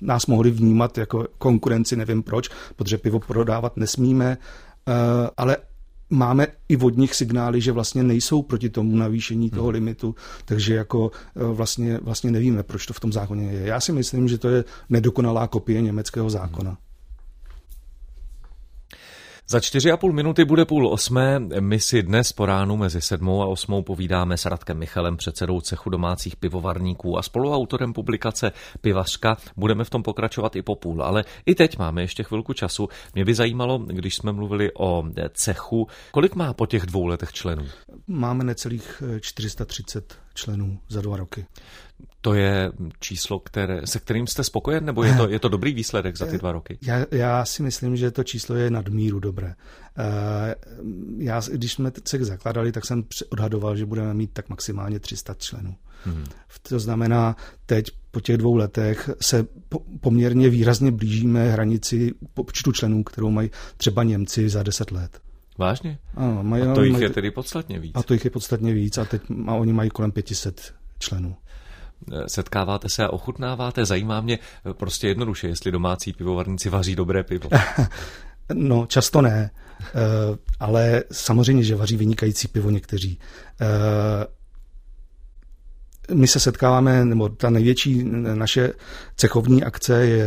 nás 0.00 0.26
mohli 0.26 0.50
vnímat 0.50 0.99
jako 0.99 1.26
konkurenci, 1.38 1.97
nevím 1.97 2.23
proč, 2.23 2.50
protože 2.76 2.99
pivo 2.99 3.20
prodávat 3.20 3.76
nesmíme, 3.76 4.38
ale 5.37 5.56
máme 6.11 6.47
i 6.69 6.76
vodních 6.76 7.14
signály, 7.14 7.61
že 7.61 7.73
vlastně 7.73 8.02
nejsou 8.02 8.43
proti 8.43 8.69
tomu 8.71 8.97
navýšení 8.97 9.50
toho 9.50 9.67
hmm. 9.67 9.75
limitu, 9.75 10.14
takže 10.45 10.75
jako 10.75 11.11
e, 11.37 11.45
vlastně, 11.45 11.99
vlastně 12.02 12.31
nevíme, 12.31 12.62
proč 12.62 12.87
to 12.87 12.93
v 12.93 13.00
tom 13.00 13.12
zákoně 13.12 13.52
je. 13.52 13.67
Já 13.67 13.81
si 13.81 13.93
myslím, 13.93 14.29
že 14.29 14.38
to 14.38 14.49
je 14.49 14.64
nedokonalá 14.88 15.47
kopie 15.47 15.81
německého 15.81 16.31
zákona. 16.31 16.79
Za 19.50 19.59
4,5 19.59 20.12
minuty 20.12 20.45
bude 20.45 20.64
půl 20.64 20.88
osmé. 20.88 21.38
My 21.61 21.80
si 21.80 22.02
dnes 22.02 22.33
po 22.33 22.47
ránu 22.47 22.76
mezi 22.76 23.00
sedmou 23.00 23.42
a 23.42 23.47
osmou 23.47 23.83
povídáme 23.83 24.37
s 24.37 24.47
Radkem 24.47 24.78
Michalem, 24.78 25.16
předsedou 25.16 25.61
cechu 25.61 25.90
domácích 25.90 26.37
pivovarníků 26.37 27.19
a 27.19 27.23
spoluautorem 27.23 27.92
publikace 27.92 28.52
Pivařka. 28.80 29.37
Budeme 29.57 29.85
v 29.85 29.90
tom 29.90 30.02
pokračovat 30.02 30.57
i 30.57 30.62
po 30.62 30.75
půl, 30.76 31.02
ale 31.02 31.25
i 31.47 31.54
teď 31.54 31.78
máme 31.78 32.02
ještě 32.02 32.23
chvilku 32.23 32.52
času. 32.52 32.88
Mě 33.14 33.25
by 33.25 33.35
zajímalo, 33.35 33.78
když 33.78 34.16
jsme 34.16 34.33
mluvili 34.33 34.71
o 34.78 35.04
cechu, 35.33 35.87
kolik 36.11 36.35
má 36.35 36.52
po 36.52 36.66
těch 36.66 36.87
dvou 36.87 37.07
letech 37.07 37.33
členů? 37.33 37.64
Máme 38.07 38.45
necelých 38.45 39.02
430 39.21 40.19
členů 40.35 40.78
za 40.88 41.00
dva 41.00 41.16
roky. 41.16 41.47
To 42.21 42.35
je 42.35 42.73
číslo, 43.00 43.38
které, 43.38 43.80
se 43.85 43.99
kterým 43.99 44.26
jste 44.26 44.45
spokojen, 44.45 44.85
nebo 44.85 45.04
je 45.04 45.14
to, 45.14 45.28
je 45.28 45.38
to 45.38 45.49
dobrý 45.49 45.75
výsledek 45.75 46.16
za 46.16 46.26
ty 46.26 46.38
dva 46.38 46.52
roky? 46.52 46.78
Já, 46.83 47.07
já 47.11 47.45
si 47.45 47.62
myslím, 47.62 47.97
že 47.97 48.11
to 48.11 48.25
číslo 48.25 48.57
je 48.57 48.71
nadmíru 48.71 49.21
dobré. 49.21 49.54
Eh, 49.99 50.54
já, 51.19 51.42
když 51.52 51.73
jsme 51.73 51.90
cech 52.04 52.25
zakladali, 52.25 52.73
tak 52.73 52.87
jsem 52.87 53.04
odhadoval, 53.30 53.76
že 53.76 53.87
budeme 53.87 54.14
mít 54.14 54.30
tak 54.33 54.49
maximálně 54.49 55.00
300 55.00 55.35
členů. 55.35 55.75
Hmm. 56.04 56.25
To 56.62 56.78
znamená, 56.78 57.37
teď 57.66 57.87
po 58.11 58.21
těch 58.21 58.37
dvou 58.37 58.57
letech 58.57 59.11
se 59.21 59.47
poměrně 60.00 60.49
výrazně 60.49 60.90
blížíme 60.90 61.50
hranici 61.50 62.14
počtu 62.35 62.73
členů, 62.73 63.04
kterou 63.04 63.30
mají 63.30 63.50
třeba 63.76 64.02
Němci 64.02 64.49
za 64.49 64.62
10 64.62 64.90
let. 64.90 65.21
Vážně? 65.59 65.99
Ano, 66.14 66.42
mají, 66.42 66.62
a 66.62 66.75
to 66.75 66.83
jich 66.83 66.92
mají, 66.92 67.04
je 67.04 67.11
tedy 67.11 67.30
podstatně 67.30 67.78
víc. 67.78 67.92
A 67.95 68.02
to 68.02 68.12
jich 68.12 68.25
je 68.25 68.30
podstatně 68.30 68.75
víc 68.75 68.99
a 68.99 69.04
teď 69.04 69.23
a 69.47 69.54
oni 69.54 69.73
mají 69.73 69.90
kolem 69.90 70.12
500 70.12 70.75
členů. 70.99 71.37
Setkáváte 72.26 72.88
se 72.88 73.04
a 73.04 73.12
ochutnáváte? 73.12 73.85
Zajímá 73.85 74.21
mě 74.21 74.38
prostě 74.73 75.09
jednoduše, 75.09 75.49
jestli 75.49 75.73
domácí 75.73 76.12
pivovarníci 76.12 76.69
vaří 76.71 76.97
dobré 76.97 77.23
pivo. 77.23 77.49
no, 78.54 78.87
často 78.87 79.23
ne, 79.23 79.50
eh, 79.85 79.90
ale 80.61 81.04
samozřejmě, 81.12 81.62
že 81.62 81.76
vaří 81.76 81.97
vynikající 81.97 82.49
pivo 82.49 82.71
někteří. 82.71 83.19
Eh, 83.61 84.26
my 86.14 86.26
se 86.26 86.40
setkáváme, 86.40 87.04
nebo 87.04 87.28
ta 87.28 87.50
největší 87.50 88.04
naše 88.35 88.73
cechovní 89.16 89.64
akce 89.64 90.07
je 90.07 90.26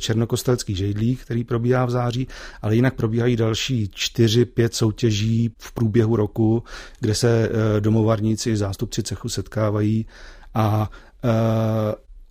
Černokostelský 0.00 0.74
žejdlík, 0.74 1.20
který 1.20 1.44
probíhá 1.44 1.84
v 1.84 1.90
září, 1.90 2.28
ale 2.62 2.74
jinak 2.74 2.94
probíhají 2.94 3.36
další 3.36 3.90
čtyři, 3.94 4.44
pět 4.44 4.74
soutěží 4.74 5.54
v 5.58 5.72
průběhu 5.72 6.16
roku, 6.16 6.62
kde 7.00 7.14
se 7.14 7.48
eh, 7.48 7.80
domovarníci, 7.80 8.56
zástupci 8.56 9.02
cechu 9.02 9.28
setkávají 9.28 10.06
a 10.54 10.90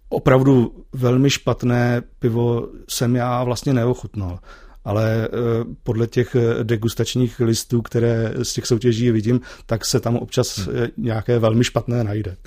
opravdu 0.09 0.85
velmi 0.93 1.29
špatné 1.29 2.01
pivo 2.19 2.67
jsem 2.89 3.15
já 3.15 3.43
vlastně 3.43 3.73
neochutnal 3.73 4.39
ale 4.87 5.27
eh, 5.27 5.29
podle 5.83 6.07
těch 6.07 6.35
eh, 6.35 6.63
degustačních 6.63 7.39
listů, 7.39 7.81
které 7.81 8.33
z 8.43 8.53
těch 8.53 8.65
soutěží 8.65 9.11
vidím, 9.11 9.41
tak 9.65 9.85
se 9.85 9.99
tam 9.99 10.15
občas 10.15 10.57
hmm. 10.57 10.77
Eh, 10.77 10.87
nějaké 10.97 11.39
velmi 11.39 11.63
špatné 11.63 12.03
najde. 12.03 12.37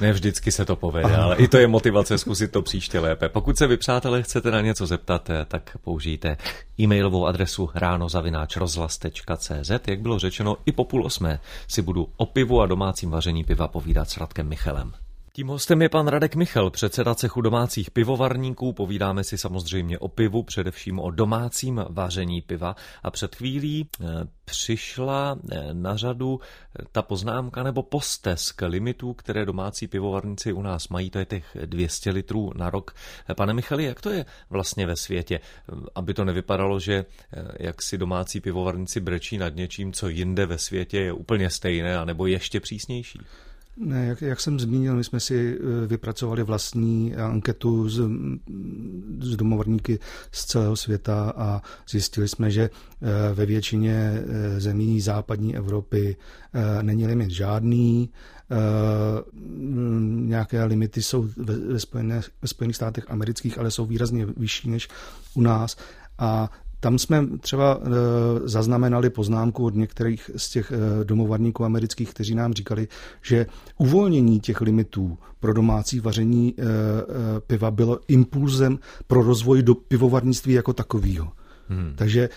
Ne 0.00 0.12
vždycky 0.12 0.52
se 0.52 0.64
to 0.64 0.76
povede, 0.76 1.14
Aha. 1.14 1.24
ale 1.24 1.36
i 1.36 1.48
to 1.48 1.58
je 1.58 1.66
motivace 1.66 2.18
zkusit 2.18 2.50
to 2.50 2.62
příště 2.62 2.98
lépe. 2.98 3.28
Pokud 3.28 3.58
se 3.58 3.66
vy, 3.66 3.76
přátelé, 3.76 4.22
chcete 4.22 4.50
na 4.50 4.60
něco 4.60 4.86
zeptat, 4.86 5.30
tak 5.48 5.76
použijte 5.84 6.36
e-mailovou 6.80 7.26
adresu 7.26 7.70
ránozavináčrozhlas.cz. 7.74 9.70
Jak 9.86 10.00
bylo 10.00 10.18
řečeno, 10.18 10.56
i 10.66 10.72
po 10.72 10.84
půl 10.84 11.06
osmé 11.06 11.40
si 11.68 11.82
budu 11.82 12.08
o 12.16 12.26
pivu 12.26 12.60
a 12.60 12.66
domácím 12.66 13.10
vaření 13.10 13.44
piva 13.44 13.68
povídat 13.68 14.10
s 14.10 14.16
Radkem 14.16 14.48
Michelem. 14.48 14.92
Tím 15.34 15.48
hostem 15.48 15.82
je 15.82 15.88
pan 15.88 16.08
Radek 16.08 16.34
Michal, 16.34 16.70
předseda 16.70 17.14
cechu 17.14 17.40
domácích 17.40 17.90
pivovarníků. 17.90 18.72
Povídáme 18.72 19.24
si 19.24 19.38
samozřejmě 19.38 19.98
o 19.98 20.08
pivu, 20.08 20.42
především 20.42 20.98
o 20.98 21.10
domácím 21.10 21.84
vaření 21.88 22.40
piva. 22.42 22.76
A 23.02 23.10
před 23.10 23.36
chvílí 23.36 23.88
eh, 24.00 24.06
přišla 24.44 25.38
eh, 25.52 25.68
na 25.72 25.96
řadu 25.96 26.40
eh, 26.40 26.84
ta 26.92 27.02
poznámka 27.02 27.62
nebo 27.62 27.82
postesk 27.82 28.62
limitů, 28.62 29.14
které 29.14 29.46
domácí 29.46 29.86
pivovarníci 29.88 30.52
u 30.52 30.62
nás 30.62 30.88
mají, 30.88 31.10
to 31.10 31.18
je 31.18 31.24
těch 31.24 31.56
200 31.66 32.10
litrů 32.10 32.50
na 32.56 32.70
rok. 32.70 32.94
Pane 33.36 33.54
Michali, 33.54 33.84
jak 33.84 34.00
to 34.00 34.10
je 34.10 34.26
vlastně 34.50 34.86
ve 34.86 34.96
světě? 34.96 35.40
Aby 35.94 36.14
to 36.14 36.24
nevypadalo, 36.24 36.80
že 36.80 37.04
jak 37.58 37.82
si 37.82 37.98
domácí 37.98 38.40
pivovarníci 38.40 39.00
brečí 39.00 39.38
nad 39.38 39.56
něčím, 39.56 39.92
co 39.92 40.08
jinde 40.08 40.46
ve 40.46 40.58
světě 40.58 40.98
je 40.98 41.12
úplně 41.12 41.50
stejné, 41.50 41.98
anebo 41.98 42.26
ještě 42.26 42.60
přísnější. 42.60 43.18
Ne, 43.76 44.06
jak, 44.06 44.22
jak 44.22 44.40
jsem 44.40 44.60
zmínil, 44.60 44.96
my 44.96 45.04
jsme 45.04 45.20
si 45.20 45.58
eh, 45.58 45.86
vypracovali 45.86 46.42
vlastní 46.42 47.14
anketu 47.16 47.88
z, 47.88 48.08
z 49.20 49.36
domovrníky 49.36 49.98
z 50.32 50.44
celého 50.44 50.76
světa 50.76 51.32
a 51.36 51.62
zjistili 51.88 52.28
jsme, 52.28 52.50
že 52.50 52.62
eh, 52.62 53.34
ve 53.34 53.46
většině 53.46 53.94
eh, 53.94 54.60
zemí 54.60 55.00
západní 55.00 55.56
Evropy 55.56 56.16
není 56.82 57.06
limit 57.06 57.30
žádný, 57.30 58.10
nějaké 60.08 60.64
limity 60.64 61.02
jsou 61.02 61.28
ve, 61.36 61.80
Spojené, 61.80 62.20
ve 62.42 62.48
Spojených 62.48 62.76
státech 62.76 63.10
amerických, 63.10 63.58
ale 63.58 63.70
jsou 63.70 63.86
výrazně 63.86 64.26
vyšší 64.26 64.70
než 64.70 64.88
u 65.34 65.40
nás. 65.40 65.76
A 66.18 66.50
tam 66.82 66.98
jsme 66.98 67.26
třeba 67.40 67.80
e, 67.82 67.88
zaznamenali 68.48 69.10
poznámku 69.10 69.64
od 69.64 69.74
některých 69.74 70.30
z 70.36 70.50
těch 70.50 70.72
e, 70.72 71.04
domovarníků 71.04 71.64
amerických, 71.64 72.10
kteří 72.10 72.34
nám 72.34 72.52
říkali, 72.52 72.88
že 73.22 73.46
uvolnění 73.78 74.40
těch 74.40 74.60
limitů 74.60 75.18
pro 75.40 75.52
domácí 75.52 76.00
vaření 76.00 76.54
e, 76.58 76.64
piva 77.40 77.70
bylo 77.70 77.98
impulzem 78.08 78.78
pro 79.06 79.22
rozvoj 79.22 79.62
do 79.62 79.74
pivovarnictví 79.74 80.52
jako 80.52 80.72
takového. 80.72 81.32
Hmm. 81.68 81.92
Takže 81.96 82.28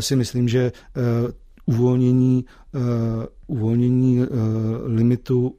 si 0.00 0.16
myslím, 0.16 0.48
že 0.48 0.72
uvolnění, 1.66 2.44
uvolnění 3.46 4.20
limitu 4.84 5.54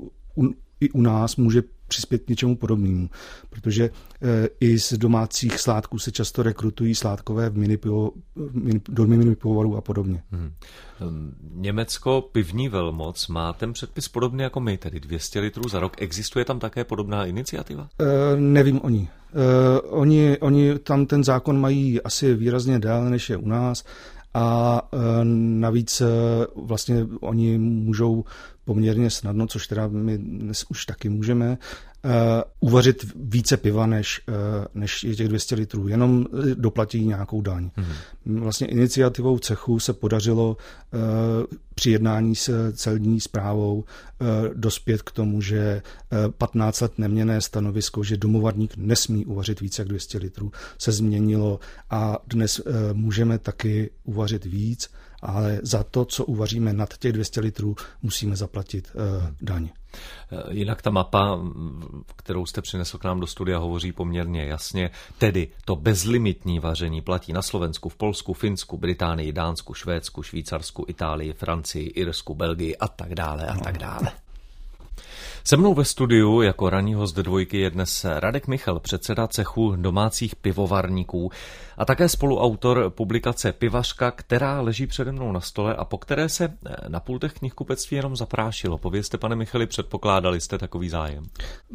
i 0.81 0.89
u 0.89 1.01
nás 1.01 1.35
může 1.35 1.63
přispět 1.87 2.23
k 2.23 2.29
něčemu 2.29 2.55
podobnému, 2.55 3.09
protože 3.49 3.89
eh, 4.21 4.47
i 4.59 4.79
z 4.79 4.93
domácích 4.93 5.59
sládků 5.59 5.99
se 5.99 6.11
často 6.11 6.43
rekrutují 6.43 6.95
sládkové 6.95 7.49
v 7.49 7.57
mini 7.57 7.77
pivo, 7.77 8.11
do 8.89 9.07
mini 9.07 9.35
pivovarů 9.35 9.77
a 9.77 9.81
podobně. 9.81 10.23
Hmm. 10.31 10.51
Německo, 11.53 12.29
pivní 12.31 12.69
velmoc, 12.69 13.27
má 13.27 13.53
ten 13.53 13.73
předpis 13.73 14.07
podobný 14.07 14.43
jako 14.43 14.59
my, 14.59 14.77
tedy 14.77 14.99
200 14.99 15.39
litrů 15.39 15.69
za 15.69 15.79
rok. 15.79 16.01
Existuje 16.01 16.45
tam 16.45 16.59
také 16.59 16.83
podobná 16.83 17.25
iniciativa? 17.25 17.89
E, 17.99 18.39
nevím 18.39 18.81
o 18.81 18.89
ní. 18.89 19.09
E, 19.09 19.81
oni, 19.81 20.37
oni 20.37 20.79
tam 20.79 21.05
ten 21.05 21.23
zákon 21.23 21.59
mají 21.59 22.01
asi 22.01 22.33
výrazně 22.33 22.79
déle, 22.79 23.09
než 23.09 23.29
je 23.29 23.37
u 23.37 23.47
nás 23.47 23.83
a 24.33 24.81
navíc 25.23 26.01
vlastně 26.55 27.07
oni 27.19 27.57
můžou 27.57 28.23
poměrně 28.71 29.09
snadno, 29.09 29.47
což 29.47 29.67
teda 29.67 29.87
my 29.87 30.17
dnes 30.17 30.65
už 30.69 30.85
taky 30.85 31.09
můžeme, 31.09 31.57
Uh, 32.05 32.11
uvařit 32.59 33.05
více 33.15 33.57
piva 33.57 33.85
než, 33.85 34.21
uh, 34.27 34.65
než 34.73 35.03
je 35.03 35.15
těch 35.15 35.27
200 35.27 35.55
litrů, 35.55 35.87
jenom 35.87 36.25
doplatí 36.53 37.05
nějakou 37.05 37.41
daň. 37.41 37.69
Mm-hmm. 37.77 38.39
Vlastně 38.39 38.67
iniciativou 38.67 39.39
cechu 39.39 39.79
se 39.79 39.93
podařilo 39.93 40.57
uh, 40.93 40.99
při 41.81 41.91
jednání 41.91 42.35
s 42.35 42.71
celní 42.73 43.19
zprávou 43.19 43.75
uh, 43.75 44.27
dospět 44.53 45.01
k 45.01 45.11
tomu, 45.11 45.41
že 45.41 45.81
uh, 46.25 46.31
15 46.31 46.81
let 46.81 46.97
neměné 46.97 47.41
stanovisko, 47.41 48.03
že 48.03 48.17
domovarník 48.17 48.77
nesmí 48.77 49.25
uvařit 49.25 49.61
více 49.61 49.81
jak 49.81 49.89
200 49.89 50.17
litrů, 50.17 50.51
se 50.77 50.91
změnilo 50.91 51.59
a 51.89 52.17
dnes 52.27 52.59
uh, 52.59 52.73
můžeme 52.93 53.37
taky 53.37 53.89
uvařit 54.03 54.45
víc, 54.45 54.91
ale 55.21 55.59
za 55.63 55.83
to, 55.83 56.05
co 56.05 56.25
uvaříme 56.25 56.73
nad 56.73 56.97
těch 56.97 57.13
200 57.13 57.41
litrů, 57.41 57.75
musíme 58.01 58.35
zaplatit 58.35 58.91
daň. 59.41 59.69
Eh, 60.31 60.43
jinak 60.49 60.81
ta 60.81 60.89
mapa, 60.89 61.39
kterou 62.15 62.45
jste 62.45 62.61
přinesl 62.61 62.97
k 62.97 63.03
nám 63.03 63.19
do 63.19 63.27
studia, 63.27 63.57
hovoří 63.57 63.91
poměrně 63.91 64.45
jasně. 64.45 64.89
Tedy 65.17 65.47
to 65.65 65.75
bezlimitní 65.75 66.59
vaření 66.59 67.01
platí 67.01 67.33
na 67.33 67.41
Slovensku, 67.41 67.89
v 67.89 67.95
Polsku, 67.95 68.33
Finsku, 68.33 68.77
Británii, 68.77 69.31
Dánsku, 69.31 69.73
Švédsku, 69.73 70.23
Švýcarsku, 70.23 70.85
Itálii, 70.87 71.33
Francii, 71.33 71.70
Irsku, 71.79 72.35
Belgii 72.35 72.77
a 72.77 72.87
tak 72.87 73.15
dále 73.15 73.47
a 73.47 73.57
tak 73.57 73.77
dále. 73.77 74.11
Se 75.43 75.57
mnou 75.57 75.73
ve 75.73 75.85
studiu 75.85 76.41
jako 76.41 76.69
ranní 76.69 76.93
host 76.93 77.15
dvojky 77.15 77.57
je 77.57 77.69
dnes 77.69 78.05
Radek 78.19 78.47
Michal, 78.47 78.79
předseda 78.79 79.27
cechu 79.27 79.75
domácích 79.75 80.35
pivovarníků 80.35 81.31
a 81.77 81.85
také 81.85 82.09
spoluautor 82.09 82.89
publikace 82.89 83.51
Pivařka, 83.51 84.11
která 84.11 84.61
leží 84.61 84.87
přede 84.87 85.11
mnou 85.11 85.31
na 85.31 85.39
stole 85.39 85.75
a 85.75 85.85
po 85.85 85.97
které 85.97 86.29
se 86.29 86.53
na 86.87 86.99
pultech 86.99 87.33
knihkupectví 87.33 87.97
jenom 87.97 88.15
zaprášilo. 88.15 88.77
Povězte, 88.77 89.17
pane 89.17 89.35
Michali, 89.35 89.67
předpokládali 89.67 90.41
jste 90.41 90.57
takový 90.57 90.89
zájem? 90.89 91.23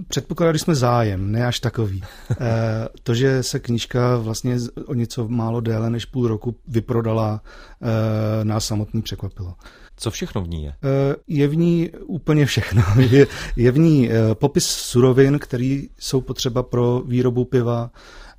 Předpokládali 0.09 0.59
jsme 0.59 0.75
zájem, 0.75 1.33
ne 1.33 1.47
až 1.47 1.61
takový. 1.61 2.03
Eh, 2.31 2.89
to, 3.03 3.15
že 3.15 3.43
se 3.43 3.59
knížka 3.59 4.17
vlastně 4.17 4.57
o 4.87 4.95
něco 4.95 5.29
málo 5.29 5.61
déle 5.61 5.91
než 5.91 6.05
půl 6.05 6.29
roku 6.29 6.57
vyprodala, 6.69 7.41
eh, 7.83 8.45
nás 8.45 8.67
samotný 8.67 9.03
překvapilo. 9.03 9.55
Co 9.97 10.11
všechno 10.11 10.43
v 10.43 10.49
ní 10.49 10.65
je? 10.65 10.75
Eh, 10.85 11.17
je 11.27 11.49
v 11.49 11.57
ní 11.57 11.91
úplně 12.07 12.47
všechno. 12.47 12.83
Je, 13.11 13.27
je 13.57 13.71
v 13.71 13.79
ní 13.79 14.11
eh, 14.11 14.35
popis 14.35 14.67
surovin, 14.67 15.39
které 15.39 15.83
jsou 15.99 16.21
potřeba 16.21 16.63
pro 16.63 17.03
výrobu 17.07 17.45
piva. 17.45 17.91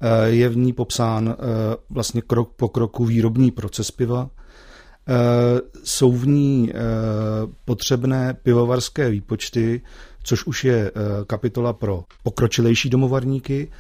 Eh, 0.02 0.30
je 0.30 0.50
v 0.50 0.58
ní 0.58 0.74
popsán 0.74 1.36
vlastně 1.90 2.22
krok 2.22 2.54
po 2.56 2.70
kroku 2.70 3.06
výrobní 3.06 3.52
proces 3.52 3.92
piva. 3.92 4.30
Jsou 5.84 6.12
v 6.12 6.28
ní 6.28 6.74
potřebné 7.66 8.34
pivovarské 8.44 9.10
výpočty, 9.10 9.82
což 10.24 10.46
už 10.46 10.64
je 10.64 10.92
kapitola 11.28 11.74
pro 11.74 12.04
pokročilejší 12.24 12.90
domovarníky. 12.90 13.72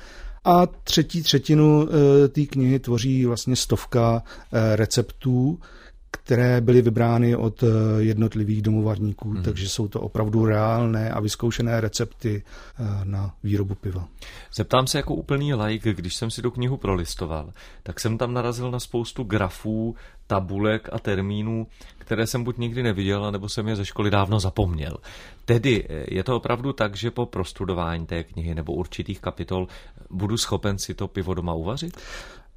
A 0.46 0.66
třetí 0.66 1.24
třetinu 1.24 1.88
té 2.30 2.46
knihy 2.46 2.80
tvoří 2.80 3.26
vlastně 3.26 3.56
stovka 3.56 4.24
receptů, 4.76 5.60
které 6.12 6.62
byly 6.62 6.82
vybrány 6.82 7.36
od 7.36 7.64
eh, 7.64 7.68
jednotlivých 7.98 8.62
domovarníků, 8.62 9.30
hmm. 9.30 9.44
takže 9.44 9.70
jsou 9.70 9.88
to 9.88 10.02
opravdu 10.02 10.46
reálné 10.46 11.12
a 11.12 11.20
vyzkoušené 11.20 11.82
recepty 11.82 12.44
eh, 12.80 12.84
na 13.04 13.34
výrobu 13.44 13.76
piva. 13.76 14.08
Zeptám 14.54 14.88
se 14.88 14.98
jako 14.98 15.16
úplný 15.16 15.54
like, 15.54 15.94
když 15.94 16.16
jsem 16.16 16.32
si 16.32 16.42
tu 16.42 16.52
knihu 16.52 16.78
prolistoval, 16.78 17.54
tak 17.84 18.00
jsem 18.00 18.18
tam 18.18 18.34
narazil 18.34 18.72
na 18.72 18.80
spoustu 18.80 19.24
grafů, 19.24 19.96
tabulek 20.28 20.90
a 20.92 21.00
termínů, 21.00 21.68
které 21.98 22.28
jsem 22.28 22.44
buď 22.44 22.58
nikdy 22.58 22.84
neviděl, 22.84 23.32
nebo 23.32 23.50
jsem 23.50 23.68
je 23.68 23.76
ze 23.76 23.86
školy 23.86 24.12
dávno 24.12 24.40
zapomněl. 24.40 24.98
Tedy 25.46 25.86
eh, 25.90 26.06
je 26.16 26.24
to 26.24 26.36
opravdu 26.36 26.74
tak, 26.74 26.96
že 26.96 27.12
po 27.12 27.26
prostudování 27.26 28.06
té 28.06 28.24
knihy 28.24 28.56
nebo 28.56 28.74
určitých 28.74 29.20
kapitol 29.20 29.68
budu 30.10 30.38
schopen 30.38 30.78
si 30.78 30.94
to 30.94 31.08
pivo 31.08 31.34
doma 31.34 31.54
uvařit? 31.54 31.98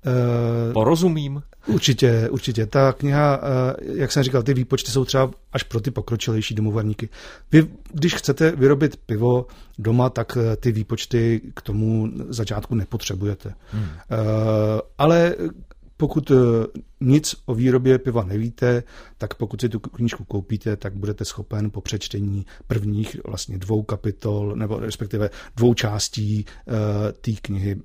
Uh, 0.07 0.73
Porozumím? 0.73 1.43
Určitě, 1.67 2.29
určitě. 2.31 2.67
Ta 2.67 2.93
kniha, 2.93 3.39
uh, 3.39 3.97
jak 3.97 4.13
jsem 4.13 4.23
říkal, 4.23 4.43
ty 4.43 4.55
výpočty 4.55 4.91
jsou 4.91 5.05
třeba 5.05 5.31
až 5.53 5.63
pro 5.63 5.81
ty 5.81 5.91
pokročilejší 5.91 6.55
domovarníky. 6.55 7.09
Vy, 7.53 7.67
když 7.93 8.15
chcete 8.15 8.51
vyrobit 8.51 8.97
pivo 8.97 9.47
doma, 9.79 10.11
tak 10.11 10.37
uh, 10.37 10.43
ty 10.61 10.73
výpočty 10.73 11.41
k 11.55 11.63
tomu 11.63 12.09
začátku 12.29 12.75
nepotřebujete. 12.75 13.55
Hmm. 13.73 13.87
Ale 14.99 15.35
pokud 16.01 16.31
eh, 16.31 16.35
nic 17.01 17.35
o 17.47 17.55
výrobě 17.55 17.99
piva 17.99 18.25
nevíte, 18.25 18.83
tak 19.19 19.35
pokud 19.35 19.61
si 19.61 19.69
tu 19.69 19.79
knížku 19.79 20.25
koupíte, 20.25 20.77
tak 20.77 20.95
budete 20.95 21.25
schopen 21.25 21.71
po 21.71 21.81
přečtení 21.81 22.47
prvních 22.67 23.17
vlastně 23.25 23.59
dvou 23.59 23.83
kapitol, 23.83 24.57
nebo 24.57 24.79
respektive 24.79 25.31
dvou 25.57 25.75
částí 25.75 26.45
uh, 26.45 26.75
té 27.21 27.33
knihy 27.43 27.77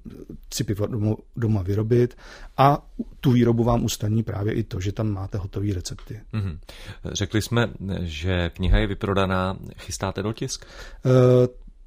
si 0.54 0.64
pivo 0.64 0.88
doma, 0.88 1.16
doma 1.36 1.62
vyrobit 1.62 2.18
a 2.58 2.88
tu 3.22 3.32
výrobu 3.32 3.64
vám 3.64 3.84
ustaní 3.84 4.24
právě 4.24 4.54
i 4.54 4.64
to, 4.64 4.80
že 4.80 4.92
tam 4.92 5.08
máte 5.08 5.38
hotové 5.38 5.74
recepty. 5.74 6.22
Mm-hmm. 6.34 6.58
Řekli 7.06 7.42
jsme, 7.42 7.70
že 8.02 8.50
kniha 8.50 8.78
je 8.78 8.88
vyprodaná, 8.88 9.58
chystáte 9.78 10.24
dotisk? 10.24 10.66
Uh, 11.06 11.12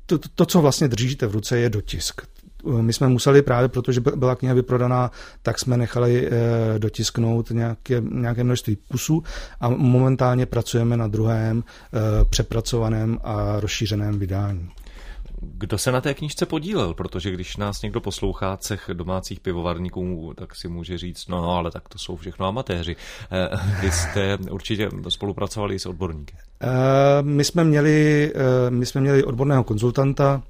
to, 0.06 0.18
to, 0.18 0.28
to, 0.34 0.46
co 0.46 0.60
vlastně 0.60 0.88
držíte 0.88 1.26
v 1.26 1.32
ruce, 1.32 1.58
je 1.58 1.70
dotisk 1.70 2.22
my 2.64 2.92
jsme 2.92 3.08
museli 3.08 3.42
právě, 3.42 3.68
protože 3.68 4.00
byla 4.00 4.36
kniha 4.36 4.54
vyprodaná, 4.54 5.10
tak 5.42 5.58
jsme 5.58 5.76
nechali 5.76 6.28
eh, 6.28 6.78
dotisknout 6.78 7.50
nějaké, 7.50 8.00
nějaké 8.00 8.44
množství 8.44 8.78
kusů 8.88 9.22
a 9.60 9.68
momentálně 9.68 10.46
pracujeme 10.46 10.96
na 10.96 11.06
druhém 11.06 11.64
eh, 11.64 12.24
přepracovaném 12.24 13.18
a 13.22 13.60
rozšířeném 13.60 14.18
vydání. 14.18 14.68
Kdo 15.40 15.78
se 15.78 15.92
na 15.92 16.00
té 16.00 16.14
knížce 16.14 16.46
podílel? 16.46 16.94
Protože 16.94 17.30
když 17.30 17.56
nás 17.56 17.82
někdo 17.82 18.00
poslouchá 18.00 18.56
cech 18.56 18.90
domácích 18.92 19.40
pivovarníků, 19.40 20.34
tak 20.36 20.54
si 20.54 20.68
může 20.68 20.98
říct, 20.98 21.28
no 21.28 21.50
ale 21.50 21.70
tak 21.70 21.88
to 21.88 21.98
jsou 21.98 22.16
všechno 22.16 22.46
amatéři. 22.46 22.96
Eh, 23.30 23.56
vy 23.80 23.90
jste 23.90 24.38
určitě 24.50 24.88
spolupracovali 25.08 25.78
s 25.78 25.86
odborníky. 25.86 26.36
My 27.22 27.44
jsme 27.44 27.64
měli, 27.64 28.32
my 28.68 28.86
jsme 28.86 29.00
měli 29.00 29.24
odborného 29.24 29.64
konzultanta, 29.64 30.42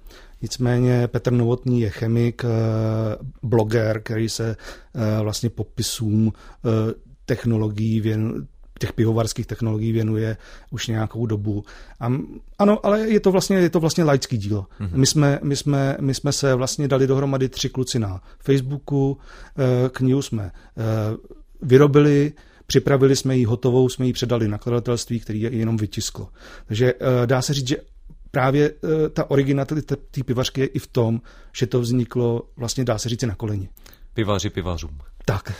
Nicméně 0.42 1.08
Petr 1.08 1.32
Novotný 1.32 1.80
je 1.80 1.90
chemik, 1.90 2.42
eh, 2.44 2.48
bloger, 3.42 4.00
který 4.02 4.28
se 4.28 4.56
eh, 4.94 5.22
vlastně 5.22 5.50
popisům 5.50 6.32
eh, 6.32 6.68
technologií 7.26 8.00
věnuje, 8.00 8.40
těch 8.80 8.92
pivovarských 8.92 9.46
technologií 9.46 9.92
věnuje 9.92 10.36
už 10.70 10.86
nějakou 10.86 11.26
dobu. 11.26 11.64
A, 12.00 12.12
ano, 12.58 12.86
ale 12.86 13.00
je 13.00 13.20
to 13.20 13.32
vlastně, 13.32 13.56
je 13.56 13.70
to 13.70 13.80
vlastně 13.80 14.04
laický 14.04 14.38
dílo. 14.38 14.66
Mm-hmm. 14.80 14.90
My, 14.92 15.06
jsme, 15.06 15.40
my, 15.42 15.56
jsme, 15.56 15.96
my 16.00 16.14
jsme 16.14 16.32
se 16.32 16.54
vlastně 16.54 16.88
dali 16.88 17.06
dohromady 17.06 17.48
tři 17.48 17.68
kluci 17.68 17.98
na 17.98 18.22
Facebooku, 18.38 19.18
knihu 19.92 20.22
jsme 20.22 20.50
vyrobili, 21.62 22.32
připravili 22.66 23.16
jsme 23.16 23.36
ji 23.36 23.44
hotovou, 23.44 23.88
jsme 23.88 24.06
ji 24.06 24.12
předali 24.12 24.48
nakladatelství, 24.48 25.20
který 25.20 25.40
je 25.40 25.56
jenom 25.56 25.76
vytisklo. 25.76 26.28
Takže 26.66 26.94
dá 27.26 27.42
se 27.42 27.54
říct, 27.54 27.68
že 27.68 27.76
právě 28.38 28.70
uh, 28.70 28.90
ta 29.12 29.30
originalita 29.30 29.96
té 30.10 30.24
pivařky 30.24 30.60
je 30.60 30.66
i 30.66 30.78
v 30.78 30.86
tom, 30.86 31.20
že 31.52 31.66
to 31.66 31.80
vzniklo, 31.80 32.42
vlastně 32.56 32.84
dá 32.84 32.98
se 32.98 33.08
říct, 33.08 33.22
na 33.22 33.34
koleni. 33.34 33.68
Pivaři 34.14 34.50
pivařům. 34.50 34.98
Tak. 35.24 35.52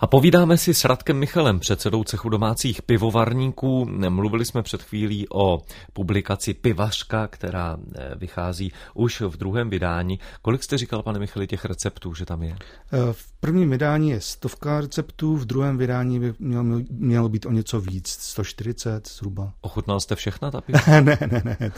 A 0.00 0.06
povídáme 0.06 0.58
si 0.58 0.74
s 0.74 0.84
Radkem 0.84 1.18
Michalem, 1.18 1.58
předsedou 1.60 2.04
cechu 2.04 2.28
domácích 2.28 2.82
pivovarníků. 2.82 3.86
Mluvili 4.08 4.44
jsme 4.44 4.62
před 4.62 4.82
chvílí 4.82 5.26
o 5.28 5.62
publikaci 5.92 6.54
Pivařka, 6.54 7.26
která 7.26 7.76
eh, 7.94 8.14
vychází 8.16 8.72
už 8.94 9.20
v 9.20 9.36
druhém 9.36 9.70
vydání. 9.70 10.18
Kolik 10.42 10.62
jste 10.62 10.78
říkal, 10.78 11.02
pane 11.02 11.18
Michali, 11.18 11.46
těch 11.46 11.64
receptů, 11.64 12.14
že 12.14 12.26
tam 12.26 12.42
je? 12.42 12.56
Eh, 12.92 13.12
v 13.12 13.32
prvním 13.40 13.70
vydání 13.70 14.10
je 14.10 14.20
stovka 14.20 14.80
receptů, 14.80 15.36
v 15.36 15.44
druhém 15.44 15.78
vydání 15.78 16.20
by 16.20 16.34
mělo, 16.38 16.64
mělo 16.90 17.28
být 17.28 17.46
o 17.46 17.50
něco 17.50 17.80
víc, 17.80 18.08
140 18.08 19.08
zhruba. 19.08 19.52
Ochutnal 19.60 20.00
jste 20.00 20.14
všechna 20.16 20.50
ta 20.50 20.60
piva? 20.60 20.80
ne, 21.00 21.18
ne, 21.32 21.42
ne, 21.44 21.70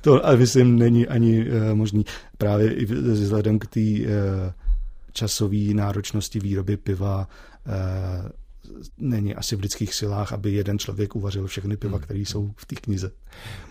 to, 0.00 0.20
to 0.20 0.36
myslím 0.36 0.78
není 0.78 1.06
ani 1.06 1.40
uh, 1.40 1.74
možný. 1.74 2.04
Právě 2.38 2.74
i 2.74 2.84
vzhledem 2.84 3.58
k 3.58 3.66
té 3.66 3.80
uh, 3.80 4.52
časové 5.12 5.74
náročnosti 5.74 6.40
výroby 6.40 6.76
piva 6.76 7.28
Eh, 7.68 8.30
není 8.98 9.34
asi 9.34 9.56
v 9.56 9.60
lidských 9.60 9.94
silách, 9.94 10.32
aby 10.32 10.52
jeden 10.52 10.78
člověk 10.78 11.16
uvařil 11.16 11.46
všechny 11.46 11.76
piva, 11.76 11.96
hmm. 11.96 12.04
které 12.04 12.20
jsou 12.20 12.52
v 12.56 12.66
té 12.66 12.76
knize. 12.76 13.10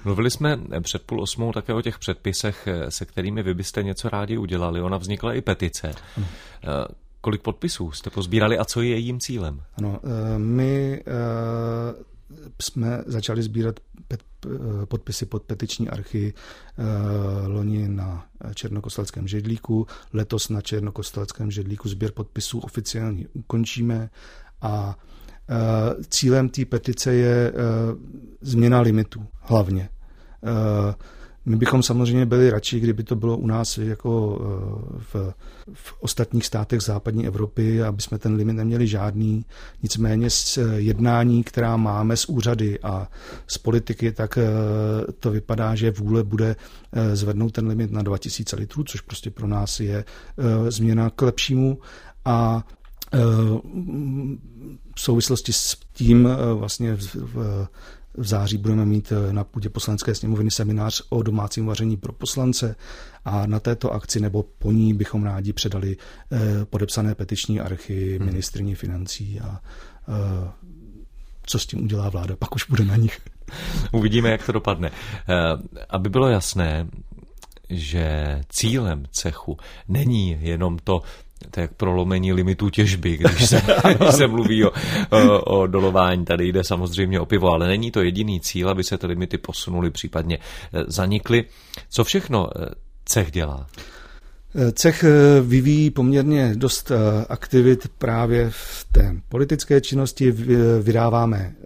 Mluvili 0.05 0.31
jsme 0.31 0.59
před 0.81 1.03
půl 1.03 1.21
osmou 1.21 1.51
také 1.51 1.73
o 1.73 1.81
těch 1.81 1.99
předpisech, 1.99 2.67
eh, 2.67 2.91
se 2.91 3.05
kterými 3.05 3.43
vy 3.43 3.53
byste 3.53 3.83
něco 3.83 4.09
rádi 4.09 4.37
udělali. 4.37 4.81
Ona 4.81 4.97
vznikla 4.97 5.33
i 5.33 5.41
petice. 5.41 5.93
Hmm. 6.15 6.25
Kolik 7.21 7.41
podpisů 7.41 7.91
jste 7.91 8.09
pozbírali 8.09 8.57
a 8.57 8.65
co 8.65 8.81
je 8.81 8.89
jejím 8.89 9.19
cílem? 9.19 9.61
Ano, 9.77 9.99
my 10.37 11.03
jsme 12.61 13.03
začali 13.05 13.43
sbírat 13.43 13.79
podpisy 14.85 15.25
pod 15.25 15.43
petiční 15.43 15.89
archy 15.89 16.33
loni 17.47 17.89
na 17.89 18.25
Černokostelském 18.53 19.27
židlíku. 19.27 19.87
Letos 20.13 20.49
na 20.49 20.61
Černokostelském 20.61 21.51
židlíku 21.51 21.89
sběr 21.89 22.11
podpisů 22.11 22.59
oficiálně 22.59 23.27
ukončíme 23.33 24.09
a 24.61 24.97
cílem 26.09 26.49
té 26.49 26.65
petice 26.65 27.13
je 27.13 27.53
změna 28.41 28.81
limitů 28.81 29.25
hlavně. 29.41 29.89
My 31.47 31.55
bychom 31.55 31.83
samozřejmě 31.83 32.25
byli 32.25 32.49
radši, 32.49 32.79
kdyby 32.79 33.03
to 33.03 33.15
bylo 33.15 33.37
u 33.37 33.47
nás 33.47 33.77
jako 33.77 34.39
eh, 34.41 34.99
v, 34.99 35.33
v 35.73 35.93
ostatních 35.99 36.45
státech 36.45 36.81
západní 36.81 37.27
Evropy, 37.27 37.83
aby 37.83 38.01
jsme 38.01 38.17
ten 38.17 38.35
limit 38.35 38.53
neměli 38.53 38.87
žádný. 38.87 39.45
Nicméně 39.83 40.29
z 40.29 40.57
eh, 40.57 40.61
jednání, 40.75 41.43
která 41.43 41.77
máme 41.77 42.17
z 42.17 42.25
úřady 42.25 42.79
a 42.79 43.07
z 43.47 43.57
politiky, 43.57 44.11
tak 44.11 44.37
eh, 44.37 44.43
to 45.19 45.31
vypadá, 45.31 45.75
že 45.75 45.91
vůle 45.91 46.23
bude 46.23 46.55
zvednout 47.13 47.51
ten 47.51 47.67
limit 47.67 47.91
na 47.91 48.01
2000 48.01 48.55
litrů, 48.55 48.83
což 48.83 49.01
prostě 49.01 49.31
pro 49.31 49.47
nás 49.47 49.79
je 49.79 50.05
změna 50.67 51.09
k 51.09 51.21
lepšímu. 51.21 51.79
A 52.25 52.63
v 54.95 55.01
souvislosti 55.01 55.53
s 55.53 55.77
tím 55.93 56.29
vlastně 56.53 56.95
v, 56.95 57.67
v 58.17 58.27
září 58.27 58.57
budeme 58.57 58.85
mít 58.85 59.11
eh, 59.11 59.33
na 59.33 59.43
půdě 59.43 59.69
poslanecké 59.69 60.15
sněmovny 60.15 60.51
seminář 60.51 61.01
o 61.09 61.23
domácím 61.23 61.65
vaření 61.65 61.97
pro 61.97 62.13
poslance 62.13 62.75
a 63.25 63.45
na 63.45 63.59
této 63.59 63.93
akci 63.93 64.19
nebo 64.19 64.43
po 64.43 64.71
ní 64.71 64.93
bychom 64.93 65.23
rádi 65.23 65.53
předali 65.53 65.97
eh, 66.31 66.65
podepsané 66.65 67.15
petiční 67.15 67.59
archy 67.59 68.17
hmm. 68.17 68.25
ministrní 68.25 68.75
financí 68.75 69.39
a 69.39 69.61
eh, 70.07 70.51
co 71.43 71.59
s 71.59 71.65
tím 71.65 71.83
udělá 71.83 72.09
vláda, 72.09 72.35
pak 72.35 72.55
už 72.55 72.69
bude 72.69 72.85
na 72.85 72.95
nich. 72.95 73.19
Uvidíme, 73.91 74.31
jak 74.31 74.45
to 74.45 74.51
dopadne. 74.51 74.91
Aby 75.89 76.09
bylo 76.09 76.29
jasné, 76.29 76.87
že 77.69 78.41
cílem 78.49 79.05
cechu 79.11 79.57
není 79.87 80.37
jenom 80.41 80.77
to, 80.83 81.01
to 81.51 81.59
je 81.59 81.61
jak 81.61 81.73
prolomení 81.73 82.33
limitů 82.33 82.69
těžby, 82.69 83.17
když 83.17 83.49
se, 83.49 83.61
když 83.97 84.13
se 84.13 84.27
mluví 84.27 84.65
o, 84.65 84.71
o, 85.09 85.41
o 85.41 85.67
dolování. 85.67 86.25
Tady 86.25 86.47
jde 86.47 86.63
samozřejmě 86.63 87.19
o 87.19 87.25
pivo, 87.25 87.51
ale 87.51 87.67
není 87.67 87.91
to 87.91 88.01
jediný 88.01 88.41
cíl, 88.41 88.69
aby 88.69 88.83
se 88.83 88.97
ty 88.97 89.07
limity 89.07 89.37
posunuly, 89.37 89.91
případně 89.91 90.37
eh, 90.37 90.83
zanikly. 90.87 91.45
Co 91.89 92.03
všechno 92.03 92.49
eh, 92.61 92.65
cech 93.05 93.31
dělá? 93.31 93.67
Cech 94.73 95.03
eh, 95.03 95.41
vyvíjí 95.41 95.89
poměrně 95.89 96.53
dost 96.55 96.91
eh, 96.91 97.25
aktivit 97.29 97.87
právě 97.97 98.49
v 98.49 98.85
té 98.91 99.15
politické 99.29 99.81
činnosti. 99.81 100.31
Vydáváme 100.81 101.37
eh, 101.37 101.63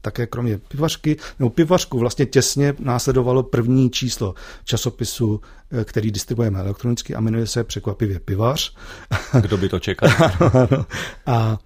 také 0.00 0.26
kromě 0.26 0.58
pivařky, 0.58 1.16
nebo 1.38 1.50
pivařku 1.50 1.98
vlastně 1.98 2.26
těsně 2.26 2.74
následovalo 2.78 3.42
první 3.42 3.90
číslo 3.90 4.34
časopisu, 4.64 5.40
který 5.84 6.10
distribuujeme 6.10 6.60
elektronicky 6.60 7.14
a 7.14 7.20
jmenuje 7.20 7.46
se 7.46 7.64
překvapivě 7.64 8.20
Pivař. 8.20 8.76
Kdo 9.40 9.56
by 9.56 9.68
to 9.68 9.78
čekal? 9.78 10.08
a 11.26 11.58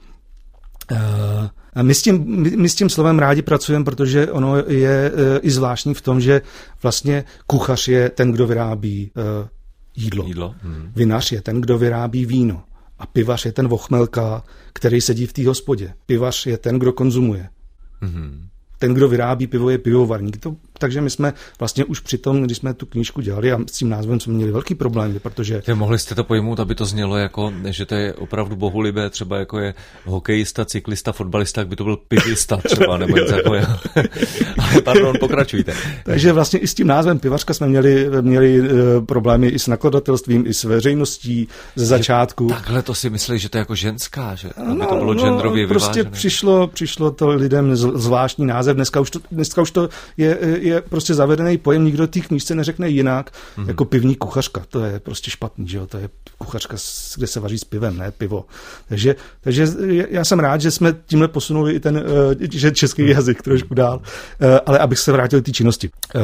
my 1.83 1.95
s, 1.95 2.03
tím, 2.03 2.25
my 2.61 2.69
s 2.69 2.75
tím 2.75 2.91
slovem 2.91 3.19
rádi 3.19 3.43
pracujeme, 3.43 3.85
protože 3.85 4.31
ono 4.33 4.57
je 4.57 5.13
i 5.41 5.51
zvláštní 5.51 5.95
v 5.95 6.01
tom, 6.01 6.21
že 6.21 6.43
vlastně 6.83 7.25
kuchař 7.47 7.89
je 7.89 8.11
ten, 8.11 8.33
kdo 8.33 8.47
vyrábí 8.47 9.11
jídlo. 9.97 10.25
jídlo. 10.27 10.55
Hmm. 10.63 10.93
Vinař 10.97 11.33
je 11.33 11.43
ten, 11.43 11.61
kdo 11.61 11.79
vyrábí 11.79 12.27
víno. 12.27 12.63
A 12.99 13.07
pivař 13.07 13.45
je 13.45 13.53
ten 13.53 13.69
vochmelka, 13.69 14.43
který 14.73 15.01
sedí 15.01 15.27
v 15.27 15.33
té 15.33 15.47
hospodě. 15.47 15.95
Pivař 16.07 16.47
je 16.47 16.59
ten, 16.59 16.79
kdo 16.79 16.93
konzumuje. 16.93 17.49
Hmm 18.01 18.49
ten, 18.79 18.95
kdo 18.95 19.09
vyrábí 19.09 19.47
pivo, 19.47 19.71
je 19.71 19.79
pivovarník. 19.79 20.37
To, 20.37 20.57
takže 20.79 21.01
my 21.01 21.11
jsme 21.11 21.33
vlastně 21.59 21.85
už 21.85 22.01
při 22.01 22.19
tom, 22.19 22.43
když 22.43 22.59
jsme 22.59 22.75
tu 22.75 22.87
knížku 22.87 23.21
dělali 23.21 23.53
a 23.53 23.59
s 23.67 23.73
tím 23.73 23.89
názvem 23.89 24.21
jsme 24.21 24.33
měli 24.33 24.53
velký 24.53 24.75
problém, 24.75 25.19
protože... 25.23 25.63
Ty 25.63 25.75
mohli 25.75 25.99
jste 25.99 26.15
to 26.15 26.25
pojmout, 26.25 26.61
aby 26.61 26.75
to 26.75 26.85
znělo 26.85 27.17
jako, 27.17 27.53
že 27.65 27.87
to 27.87 27.95
je 27.95 28.15
opravdu 28.15 28.57
bohulibé, 28.57 29.11
třeba 29.11 29.39
jako 29.39 29.59
je 29.59 29.75
hokejista, 30.05 30.65
cyklista, 30.65 31.13
fotbalista, 31.13 31.61
jak 31.61 31.69
by 31.69 31.77
to 31.77 31.85
byl 31.85 31.97
pivista 31.97 32.57
třeba, 32.57 32.97
nebo 32.97 33.17
něco 33.17 33.33
takového. 33.37 33.77
Ale 34.59 34.83
pardon, 34.83 35.17
pokračujte. 35.21 35.73
takže 36.05 36.33
vlastně 36.33 36.59
i 36.59 36.67
s 36.67 36.75
tím 36.75 36.87
názvem 36.87 37.19
pivařka 37.19 37.55
jsme 37.55 37.67
měli, 37.67 38.09
měli 38.21 38.61
uh, 38.61 38.67
problémy 39.07 39.47
i 39.47 39.59
s 39.59 39.67
nakladatelstvím, 39.67 40.47
i 40.47 40.55
s 40.55 40.65
veřejností 40.65 41.49
ze 41.77 41.87
začátku. 41.87 42.47
Takhle 42.47 42.83
to 42.83 42.95
si 42.95 43.11
mysleli, 43.11 43.39
že 43.39 43.49
to 43.49 43.59
je 43.59 43.61
jako 43.61 43.75
ženská, 43.75 44.35
že 44.35 44.51
aby 44.51 44.75
no, 44.75 44.87
to 44.87 44.95
bylo 44.95 45.15
no, 45.15 45.23
genderově 45.23 45.67
prostě 45.67 45.93
vyvážené. 45.93 46.11
přišlo, 46.11 46.67
přišlo 46.67 47.11
to 47.11 47.29
lidem 47.29 47.77
zvláštní 47.77 48.47
název 48.47 48.67
název. 48.67 48.77
Dneska 48.77 49.01
už 49.01 49.11
to, 49.11 49.19
dneska 49.31 49.63
už 49.63 49.71
to 49.71 49.89
je, 50.17 50.39
je 50.67 50.81
prostě 50.81 51.15
zavedený 51.15 51.59
pojem, 51.59 51.85
nikdo 51.85 52.07
té 52.07 52.21
knížce 52.21 52.55
neřekne 52.55 52.89
jinak, 52.89 53.31
mm-hmm. 53.31 53.69
jako 53.69 53.85
pivní 53.85 54.15
kuchařka. 54.15 54.63
To 54.69 54.85
je 54.85 55.01
prostě 55.01 55.31
špatný, 55.31 55.69
že 55.69 55.79
jo? 55.79 55.87
To 55.87 55.99
je 55.99 56.09
kuchařka, 56.39 56.77
kde 57.17 57.27
se 57.27 57.41
vaří 57.41 57.59
s 57.59 57.65
pivem, 57.65 57.97
ne 57.97 58.11
pivo. 58.11 58.45
Takže, 58.89 59.17
takže 59.41 59.67
já 60.09 60.25
jsem 60.25 60.41
rád, 60.41 60.61
že 60.61 60.71
jsme 60.71 60.95
tímhle 61.07 61.29
posunuli 61.29 61.73
i 61.73 61.81
ten 61.81 61.97
eh, 62.41 62.49
že 62.53 62.71
český 62.71 63.03
mhm. 63.03 63.11
jazyk 63.11 63.43
trošku 63.43 63.75
dál. 63.75 64.01
Eh, 64.41 64.61
ale 64.67 64.79
abych 64.79 64.99
se 64.99 65.13
vrátil 65.13 65.43
k 65.43 65.45
té 65.45 65.53
činnosti. 65.53 65.91
Eh, 66.15 66.21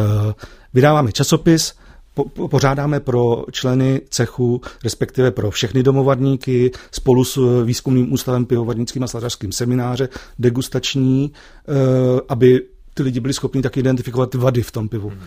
vydáváme 0.75 1.13
časopis, 1.13 1.75
po, 2.15 2.49
pořádáme 2.49 3.01
pro 3.01 3.45
členy 3.51 4.01
cechu, 4.11 4.61
respektive 4.85 5.31
pro 5.31 5.51
všechny 5.51 5.83
domovadníky, 5.83 6.71
spolu 6.91 7.25
s 7.25 7.63
výzkumným 7.65 8.13
ústavem 8.13 8.45
pivovarnickým 8.45 9.03
a 9.03 9.07
sladařským 9.07 9.53
semináře, 9.53 10.09
degustační, 10.39 11.33
aby 12.29 12.61
ty 12.95 13.03
lidi 13.03 13.21
byli 13.21 13.35
schopni 13.35 13.63
tak 13.63 13.77
identifikovat 13.77 14.31
ty 14.31 14.39
vady 14.39 14.63
v 14.63 14.71
tom 14.71 14.89
pivu. 14.89 15.09
Hmm. 15.09 15.21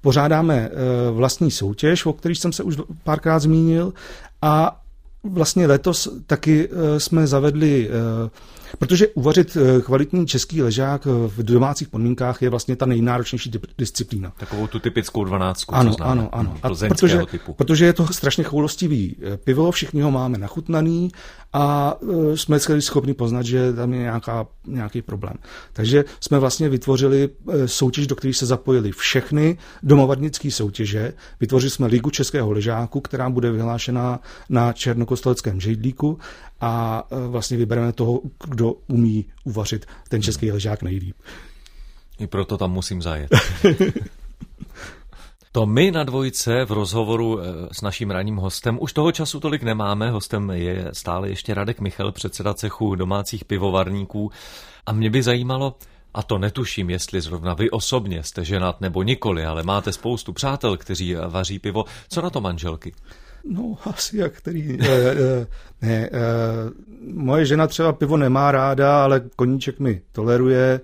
Pořádáme 0.00 0.70
eh, 0.72 1.10
vlastní 1.10 1.50
soutěž, 1.50 2.06
o 2.06 2.12
který 2.12 2.34
jsem 2.34 2.52
se 2.52 2.62
už 2.62 2.76
párkrát 3.04 3.38
zmínil, 3.38 3.92
a 4.42 4.80
vlastně 5.24 5.66
letos 5.66 6.08
taky 6.26 6.68
jsme 6.98 7.26
zavedli 7.26 7.90
Protože 8.78 9.08
uvařit 9.08 9.56
kvalitní 9.84 10.26
český 10.26 10.62
ležák 10.62 11.04
v 11.06 11.42
domácích 11.42 11.88
podmínkách 11.88 12.42
je 12.42 12.50
vlastně 12.50 12.76
ta 12.76 12.86
nejnáročnější 12.86 13.52
disciplína. 13.78 14.32
Takovou 14.38 14.66
tu 14.66 14.78
typickou 14.78 15.24
dvanáctku, 15.24 15.74
ano, 15.74 15.94
co 15.94 16.04
ano, 16.04 16.28
ano. 16.32 16.56
A 16.62 16.68
protože, 16.88 17.22
typu. 17.30 17.52
protože 17.52 17.84
je 17.84 17.92
to 17.92 18.06
strašně 18.06 18.44
choulostivý 18.44 19.16
pivo, 19.44 19.70
všichni 19.70 20.02
ho 20.02 20.10
máme 20.10 20.38
nachutnaný 20.38 21.10
a 21.52 21.96
jsme 22.34 22.60
schopni 22.80 23.14
poznat, 23.14 23.42
že 23.42 23.72
tam 23.72 23.92
je 23.92 23.98
nějaká, 23.98 24.46
nějaký 24.66 25.02
problém. 25.02 25.34
Takže 25.72 26.04
jsme 26.20 26.38
vlastně 26.38 26.68
vytvořili 26.68 27.28
soutěž, 27.66 28.06
do 28.06 28.16
které 28.16 28.34
se 28.34 28.46
zapojili 28.46 28.92
všechny 28.92 29.58
domovadnické 29.82 30.50
soutěže. 30.50 31.12
Vytvořili 31.40 31.70
jsme 31.70 31.86
Ligu 31.86 32.10
českého 32.10 32.52
ležáku, 32.52 33.00
která 33.00 33.30
bude 33.30 33.50
vyhlášena 33.50 34.20
na 34.48 34.72
Černokosteleckém 34.72 35.60
žejdlíku 35.60 36.18
a 36.60 37.04
vlastně 37.28 37.56
vybereme 37.56 37.92
toho, 37.92 38.20
kdo 38.44 38.74
umí 38.86 39.24
uvařit 39.44 39.86
ten 40.08 40.22
český 40.22 40.52
ležák 40.52 40.82
nejlíp. 40.82 41.16
I 42.18 42.26
proto 42.26 42.58
tam 42.58 42.72
musím 42.72 43.02
zajet. 43.02 43.30
To 45.52 45.66
my 45.66 45.90
na 45.90 46.04
dvojce 46.04 46.64
v 46.64 46.72
rozhovoru 46.72 47.40
eh, 47.40 47.44
s 47.72 47.82
naším 47.82 48.10
ranním 48.10 48.36
hostem 48.36 48.78
už 48.80 48.92
toho 48.92 49.12
času 49.12 49.40
tolik 49.40 49.62
nemáme. 49.62 50.10
Hostem 50.10 50.50
je 50.50 50.88
stále 50.92 51.28
ještě 51.28 51.54
Radek 51.54 51.80
Michal, 51.80 52.12
předseda 52.12 52.54
cechu 52.54 52.94
domácích 52.94 53.44
pivovarníků. 53.44 54.30
A 54.86 54.92
mě 54.92 55.10
by 55.10 55.22
zajímalo, 55.22 55.74
a 56.14 56.22
to 56.22 56.38
netuším, 56.38 56.90
jestli 56.90 57.20
zrovna 57.20 57.54
vy 57.54 57.70
osobně 57.70 58.22
jste 58.22 58.44
ženat 58.44 58.80
nebo 58.80 59.02
nikoli, 59.02 59.46
ale 59.46 59.62
máte 59.62 59.92
spoustu 59.92 60.32
přátel, 60.32 60.76
kteří 60.76 61.14
vaří 61.14 61.58
pivo. 61.58 61.84
Co 62.08 62.22
na 62.22 62.30
to 62.30 62.40
manželky? 62.40 62.92
No, 63.44 63.76
asi 63.84 64.18
jak 64.18 64.32
který. 64.32 64.78
Eh, 64.80 64.86
eh, 64.86 65.46
ne, 65.82 66.10
eh, 66.12 66.20
moje 67.12 67.46
žena 67.46 67.66
třeba 67.66 67.92
pivo 67.92 68.16
nemá 68.16 68.52
ráda, 68.52 69.04
ale 69.04 69.20
koníček 69.36 69.80
mi 69.80 70.02
toleruje. 70.12 70.80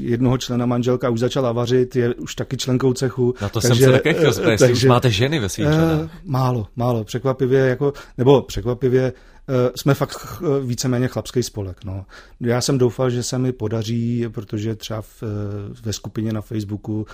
Jednoho 0.00 0.38
člena 0.38 0.66
manželka 0.66 1.10
už 1.10 1.20
začala 1.20 1.52
vařit, 1.52 1.96
je 1.96 2.14
už 2.14 2.34
taky 2.34 2.56
členkou 2.56 2.92
cechu. 2.92 3.34
Na 3.40 3.48
to 3.48 3.60
takže, 3.60 3.74
jsem 3.74 3.86
se 3.86 3.92
také 3.92 4.12
chtěl 4.14 4.32
zeptat, 4.32 4.58
takže, 4.58 4.72
už 4.72 4.84
máte 4.84 5.10
ženy 5.10 5.38
ve 5.38 5.48
svých 5.48 5.66
Málo, 6.24 6.66
málo. 6.76 7.04
Překvapivě, 7.04 7.60
jako, 7.60 7.92
nebo 8.18 8.42
překvapivě, 8.42 9.12
Eh, 9.12 9.37
jsme 9.76 9.94
fakt 9.94 10.18
eh, 10.42 10.66
víceméně 10.66 11.08
chlapský 11.08 11.42
spolek. 11.42 11.84
No. 11.84 12.06
Já 12.40 12.60
jsem 12.60 12.78
doufal, 12.78 13.10
že 13.10 13.22
se 13.22 13.38
mi 13.38 13.52
podaří, 13.52 14.24
protože 14.28 14.74
třeba 14.74 15.02
v, 15.02 15.22
eh, 15.22 15.26
ve 15.82 15.92
skupině 15.92 16.32
na 16.32 16.40
Facebooku 16.40 17.06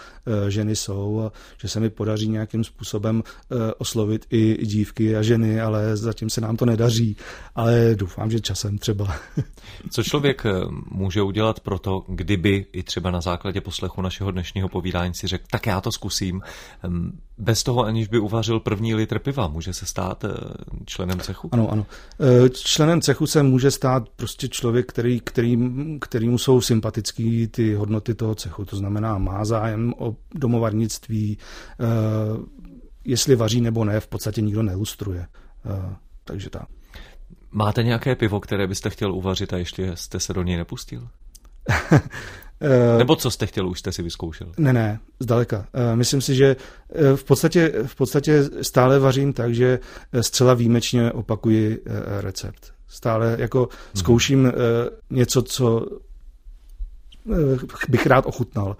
ženy 0.48 0.76
jsou, 0.76 1.30
že 1.60 1.68
se 1.68 1.80
mi 1.80 1.90
podaří 1.90 2.28
nějakým 2.28 2.64
způsobem 2.64 3.22
oslovit 3.78 4.26
i 4.30 4.66
dívky 4.66 5.16
a 5.16 5.22
ženy, 5.22 5.60
ale 5.60 5.96
zatím 5.96 6.30
se 6.30 6.40
nám 6.40 6.56
to 6.56 6.66
nedaří, 6.66 7.16
ale 7.54 7.94
doufám, 7.94 8.30
že 8.30 8.40
časem 8.40 8.78
třeba. 8.78 9.16
Co 9.90 10.02
člověk 10.02 10.42
může 10.90 11.22
udělat 11.22 11.60
pro 11.60 11.78
to, 11.78 12.04
kdyby 12.08 12.66
i 12.72 12.82
třeba 12.82 13.10
na 13.10 13.20
základě 13.20 13.60
poslechu 13.60 14.02
našeho 14.02 14.30
dnešního 14.30 14.68
povídání 14.68 15.14
si 15.14 15.26
řekl, 15.26 15.44
tak 15.50 15.66
já 15.66 15.80
to 15.80 15.92
zkusím, 15.92 16.42
bez 17.38 17.62
toho 17.62 17.84
aniž 17.84 18.08
by 18.08 18.18
uvařil 18.18 18.60
první 18.60 18.94
litr 18.94 19.18
piva, 19.18 19.48
může 19.48 19.72
se 19.72 19.86
stát 19.86 20.24
členem 20.86 21.20
cechu? 21.20 21.48
Ano, 21.52 21.72
ano. 21.72 21.86
Eh, 22.20 22.48
členem 22.50 23.00
cechu 23.00 23.26
se 23.26 23.42
může 23.42 23.70
stát 23.70 24.08
prostě 24.08 24.48
člověk, 24.48 24.86
který, 24.86 25.20
který, 25.20 25.58
kterýmu 26.00 26.38
jsou 26.38 26.60
sympatický 26.60 27.48
ty 27.48 27.74
hodnoty 27.74 28.14
toho 28.14 28.34
cechu. 28.34 28.64
To 28.64 28.76
znamená, 28.76 29.18
má 29.18 29.44
zájem 29.44 29.94
o 29.98 30.16
domovarnictví, 30.34 31.38
eh, 31.38 31.84
jestli 33.04 33.36
vaří 33.36 33.60
nebo 33.60 33.84
ne, 33.84 34.00
v 34.00 34.06
podstatě 34.06 34.40
nikdo 34.40 34.62
nelustruje. 34.62 35.26
Eh, 35.66 35.96
takže 36.24 36.50
tak. 36.50 36.68
Máte 37.50 37.82
nějaké 37.82 38.16
pivo, 38.16 38.40
které 38.40 38.66
byste 38.66 38.90
chtěl 38.90 39.14
uvařit 39.14 39.52
a 39.52 39.56
ještě 39.56 39.90
jste 39.94 40.20
se 40.20 40.32
do 40.32 40.42
něj 40.42 40.56
nepustil? 40.56 41.08
Eh, 42.60 42.98
Nebo 42.98 43.16
co 43.16 43.30
jste 43.30 43.46
chtěl, 43.46 43.68
už 43.68 43.78
jste 43.78 43.92
si 43.92 44.02
vyzkoušel? 44.02 44.52
Ne, 44.58 44.72
ne, 44.72 45.00
zdaleka. 45.20 45.66
Eh, 45.74 45.96
myslím 45.96 46.20
si, 46.20 46.34
že 46.34 46.56
eh, 46.94 47.16
v 47.16 47.24
podstatě, 47.24 47.72
v 47.86 47.94
podstatě 47.94 48.44
stále 48.62 48.98
vařím 48.98 49.32
tak, 49.32 49.54
že 49.54 49.78
zcela 50.20 50.54
výjimečně 50.54 51.12
opakuji 51.12 51.82
recept. 52.20 52.72
Stále 52.88 53.36
jako 53.38 53.58
hmm. 53.58 53.68
zkouším 53.94 54.52
něco, 55.10 55.42
co 55.42 55.86
bych 57.88 58.06
rád 58.06 58.26
ochutnal. 58.26 58.76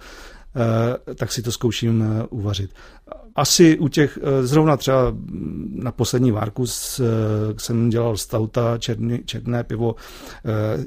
Tak 1.15 1.31
si 1.31 1.41
to 1.41 1.51
zkouším 1.51 2.03
uvařit. 2.29 2.71
Asi 3.35 3.77
u 3.79 3.87
těch, 3.87 4.19
zrovna 4.41 4.77
třeba 4.77 5.13
na 5.75 5.91
poslední 5.91 6.31
várku 6.31 6.65
jsem 7.57 7.89
dělal 7.89 8.17
stauta, 8.17 8.77
černý, 8.77 9.19
černé 9.25 9.63
pivo, 9.63 9.95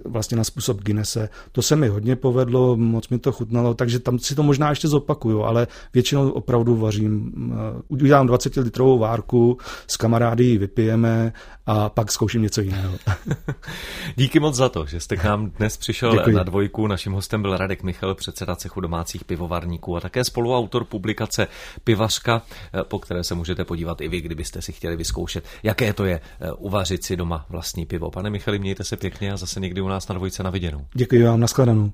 vlastně 0.05 0.37
na 0.37 0.45
způsob 0.45 0.83
Guinnesse. 0.83 1.29
To 1.53 1.63
se 1.63 1.77
mi 1.77 1.89
hodně 1.89 2.17
povedlo, 2.17 2.77
moc 2.77 3.09
mi 3.09 3.19
to 3.19 3.33
chutnalo, 3.33 3.75
takže 3.75 3.99
tam 3.99 4.19
si 4.19 4.35
to 4.35 4.43
možná 4.43 4.71
ještě 4.71 4.89
zopakuju, 4.89 5.43
ale 5.43 5.67
většinou 5.95 6.31
opravdu 6.31 6.77
vařím. 6.77 7.33
Udělám 7.89 8.27
20 8.27 8.57
litrovou 8.57 8.99
várku, 8.99 9.59
s 9.87 9.97
kamarády 9.97 10.45
ji 10.45 10.59
vypijeme 10.59 11.33
a 11.69 11.89
pak 11.89 12.13
zkouším 12.13 12.43
něco 12.43 12.61
jiného. 12.61 12.95
Díky 14.17 14.41
moc 14.41 14.55
za 14.55 14.69
to, 14.69 14.87
že 14.87 15.01
jste 15.01 15.17
k 15.17 15.25
nám 15.25 15.51
dnes 15.51 15.77
přišel 15.77 16.13
Děkuji. 16.13 16.37
na 16.37 16.43
dvojku. 16.43 16.87
Naším 16.87 17.13
hostem 17.13 17.43
byl 17.43 17.57
Radek 17.57 17.83
Michal, 17.83 18.15
předseda 18.15 18.57
cechu 18.57 18.81
domácích 18.81 19.25
pivovarníků 19.25 19.97
a 19.97 20.01
také 20.01 20.25
spoluautor 20.25 20.85
publikace 20.85 21.47
Pivařka, 21.85 22.43
po 22.83 22.99
které 22.99 23.25
se 23.25 23.35
můžete 23.35 23.65
podívat 23.65 24.01
i 24.01 24.09
vy, 24.09 24.21
kdybyste 24.21 24.63
si 24.63 24.73
chtěli 24.73 24.97
vyzkoušet, 24.97 25.45
jaké 25.63 25.93
to 25.93 26.05
je 26.05 26.21
eh, 26.41 26.53
uvařit 26.53 27.05
si 27.05 27.17
doma 27.17 27.47
vlastní 27.49 27.87
pivo. 27.87 28.11
Pane 28.11 28.31
Michali, 28.31 28.59
mějte 28.59 28.85
se 28.85 28.97
pěkně 28.97 29.33
a 29.33 29.37
zase 29.37 29.61
někdy 29.61 29.81
u 29.81 29.89
nás 29.89 30.09
na 30.09 30.15
dvojce 30.15 30.43
na 30.43 30.51
viděnou. 30.51 30.87
Děkuji 30.95 31.25
vám, 31.25 31.41
nashledanou. 31.41 31.93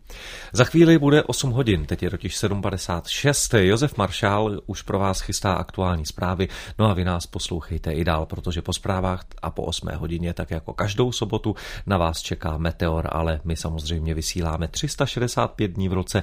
Za 0.52 0.64
chvíli 0.64 0.98
bude 0.98 1.22
8 1.22 1.50
hodin, 1.50 1.86
teď 1.86 2.02
je 2.02 2.10
totiž 2.10 2.36
7.56. 2.36 3.58
Josef 3.58 3.96
Maršál 3.96 4.60
už 4.66 4.82
pro 4.82 4.98
vás 4.98 5.20
chystá 5.20 5.54
aktuální 5.54 6.06
zprávy, 6.06 6.48
no 6.78 6.90
a 6.90 6.94
vy 6.94 7.04
nás 7.04 7.26
poslouchejte 7.26 7.92
i 7.92 8.04
dál, 8.04 8.26
protože 8.26 8.62
po 8.62 8.72
zprávách 8.72 9.24
a 9.42 9.50
po 9.50 9.63
8 9.64 9.88
hodině, 9.94 10.34
tak 10.34 10.50
jako 10.50 10.72
každou 10.72 11.12
sobotu, 11.12 11.56
na 11.86 11.96
vás 11.98 12.22
čeká 12.22 12.58
Meteor, 12.58 13.08
ale 13.12 13.40
my 13.44 13.56
samozřejmě 13.56 14.14
vysíláme 14.14 14.68
365 14.68 15.72
dní 15.72 15.88
v 15.88 15.92
roce, 15.92 16.22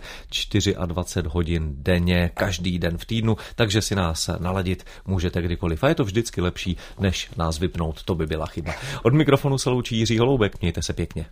24 0.85 1.29
hodin 1.29 1.73
denně, 1.77 2.31
každý 2.33 2.79
den 2.79 2.97
v 2.97 3.05
týdnu, 3.05 3.37
takže 3.55 3.81
si 3.81 3.95
nás 3.95 4.29
naladit 4.39 4.85
můžete 5.07 5.41
kdykoliv. 5.41 5.83
A 5.83 5.87
je 5.87 5.95
to 5.95 6.03
vždycky 6.03 6.41
lepší, 6.41 6.77
než 6.99 7.29
nás 7.37 7.59
vypnout, 7.59 8.03
to 8.03 8.15
by 8.15 8.27
byla 8.27 8.45
chyba. 8.45 8.73
Od 9.03 9.13
mikrofonu 9.13 9.57
se 9.57 9.69
loučí 9.69 9.97
Jiří 9.97 10.19
Holoubek, 10.19 10.61
mějte 10.61 10.81
se 10.81 10.93
pěkně. 10.93 11.25